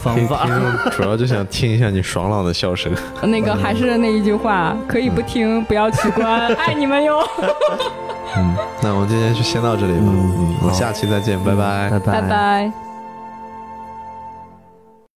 [0.00, 0.46] 方法。
[0.90, 2.92] 主要就想听一下你爽朗的笑声。
[3.22, 7.20] 那个还是那一句话，可以不听，不要取关，爱你们哟。
[8.36, 9.98] 嗯，那我们今天就先到这里吧。
[10.06, 12.83] 嗯，我们下期再见，拜拜，拜拜，拜拜。